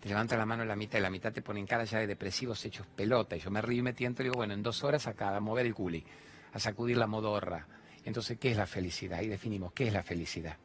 [0.00, 2.64] Te levanta la mano la mitad y la mitad te ponen cara ya de depresivos
[2.64, 3.36] hechos pelota.
[3.36, 5.40] Y yo me río y me tiento y digo, bueno, en dos horas acá, a
[5.40, 6.04] mover el culi,
[6.52, 7.66] a sacudir la modorra.
[8.04, 9.22] Entonces, ¿qué es la felicidad?
[9.22, 10.56] Y definimos, ¿qué es la felicidad?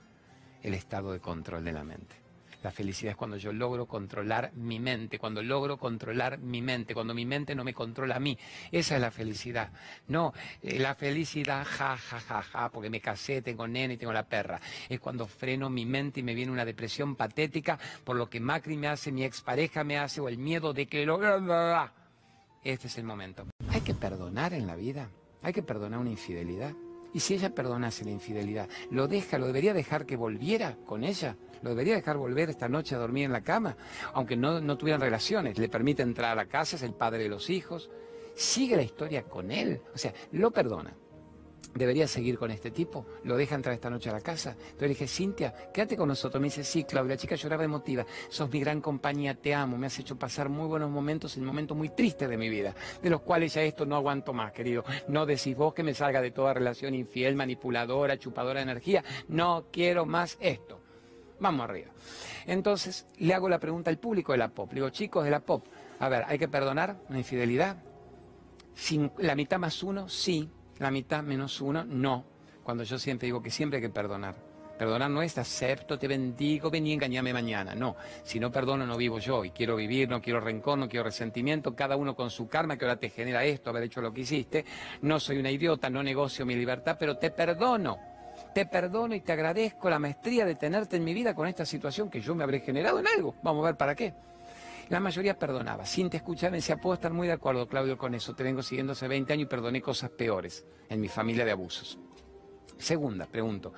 [0.61, 2.20] El estado de control de la mente.
[2.64, 7.14] La felicidad es cuando yo logro controlar mi mente, cuando logro controlar mi mente, cuando
[7.14, 8.38] mi mente no me controla a mí.
[8.72, 9.72] Esa es la felicidad.
[10.07, 14.14] No, eh, la felicidad, ja, ja, ja, ja, porque me casé, tengo nene y tengo
[14.14, 14.62] la perra.
[14.88, 18.78] Es cuando freno mi mente y me viene una depresión patética por lo que Macri
[18.78, 21.20] me hace, mi expareja me hace o el miedo de que lo...
[22.64, 23.47] Este es el momento.
[23.70, 25.09] Hay que perdonar en la vida.
[25.41, 26.74] Hay que perdonar una infidelidad.
[27.14, 31.36] Y si ella perdonase la infidelidad, ¿lo deja, lo debería dejar que volviera con ella?
[31.62, 33.76] ¿Lo debería dejar volver esta noche a dormir en la cama?
[34.14, 37.30] Aunque no, no tuvieran relaciones, le permite entrar a la casa, es el padre de
[37.30, 37.89] los hijos,
[38.36, 40.95] sigue la historia con él, o sea, lo perdona
[41.74, 44.51] debería seguir con este tipo, lo deja entrar esta noche a la casa.
[44.51, 46.41] Entonces le dije, Cintia, quédate con nosotros.
[46.41, 49.88] Me dice, sí, Claudia, la chica lloraba emotiva, sos mi gran compañía, te amo, me
[49.88, 53.22] has hecho pasar muy buenos momentos en momentos muy tristes de mi vida, de los
[53.22, 54.84] cuales ya esto no aguanto más, querido.
[55.07, 59.65] No decís vos que me salga de toda relación infiel, manipuladora, chupadora de energía, no
[59.72, 60.80] quiero más esto.
[61.39, 61.89] Vamos arriba.
[62.45, 64.69] Entonces le hago la pregunta al público de la pop.
[64.72, 65.65] Le digo, chicos de la pop,
[65.99, 67.78] a ver, ¿hay que perdonar una infidelidad?
[69.17, 70.07] ¿La mitad más uno?
[70.07, 70.49] Sí
[70.82, 72.25] la mitad menos uno, no.
[72.63, 74.36] Cuando yo siempre digo que siempre hay que perdonar.
[74.77, 77.75] Perdonar no es acepto, te bendigo, ven y engañame mañana.
[77.75, 81.03] No, si no perdono no vivo yo y quiero vivir, no quiero rencor, no quiero
[81.03, 84.21] resentimiento, cada uno con su karma que ahora te genera esto, haber hecho lo que
[84.21, 84.65] hiciste.
[85.03, 87.99] No soy una idiota, no negocio mi libertad, pero te perdono.
[88.55, 92.09] Te perdono y te agradezco la maestría de tenerte en mi vida con esta situación
[92.09, 93.36] que yo me habré generado en algo.
[93.43, 94.15] Vamos a ver para qué.
[94.91, 95.85] La mayoría perdonaba.
[95.85, 98.35] Sin te escuchar me decía, puedo estar muy de acuerdo, Claudio, con eso.
[98.35, 101.97] Te vengo siguiendo hace 20 años y perdoné cosas peores en mi familia de abusos.
[102.77, 103.71] Segunda, pregunto.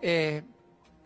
[0.00, 0.44] Eh,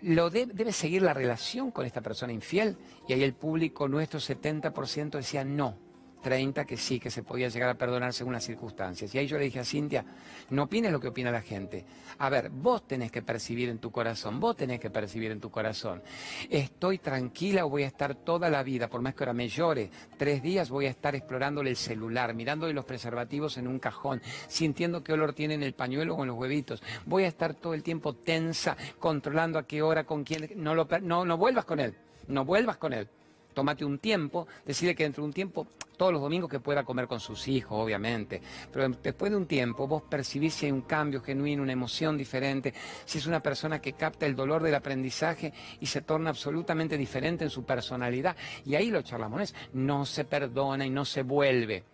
[0.03, 2.77] ¿Lo debe seguir la relación con esta persona infiel?
[3.09, 5.79] Y ahí el público, nuestro 70% decía no.
[6.23, 9.15] 30 que sí, que se podía llegar a perdonar según las circunstancias.
[9.15, 10.05] Y ahí yo le dije a Cintia,
[10.51, 11.85] no opines lo que opina la gente.
[12.19, 15.51] A ver, vos tenés que percibir en tu corazón, vos tenés que percibir en tu
[15.51, 16.03] corazón.
[16.49, 19.91] Estoy tranquila o voy a estar toda la vida, por más que ahora me llore,
[20.17, 25.03] tres días voy a estar explorándole el celular, mirándole los preservativos en un cajón, sintiendo
[25.03, 26.83] qué olor tiene en el pañuelo o en los huevitos.
[27.05, 30.51] Voy a estar todo el tiempo tensa, controlando a qué hora, con quién.
[30.57, 31.97] No, lo, no, no vuelvas con él,
[32.29, 33.09] no vuelvas con él
[33.53, 37.07] tómate un tiempo, decirle que dentro de un tiempo, todos los domingos que pueda comer
[37.07, 38.41] con sus hijos, obviamente,
[38.73, 42.75] pero después de un tiempo vos percibís si hay un cambio genuino, una emoción diferente,
[43.05, 47.45] si es una persona que capta el dolor del aprendizaje y se torna absolutamente diferente
[47.45, 51.85] en su personalidad, y ahí lo charlamos, no se perdona y no se vuelve.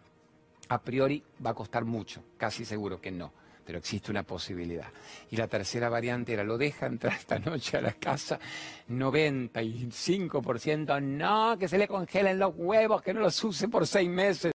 [0.70, 3.32] A priori va a costar mucho, casi seguro que no
[3.68, 4.86] pero existe una posibilidad.
[5.30, 8.40] Y la tercera variante era, lo deja entrar esta noche a la casa,
[8.88, 14.52] 95%, no, que se le congelen los huevos, que no los use por seis meses.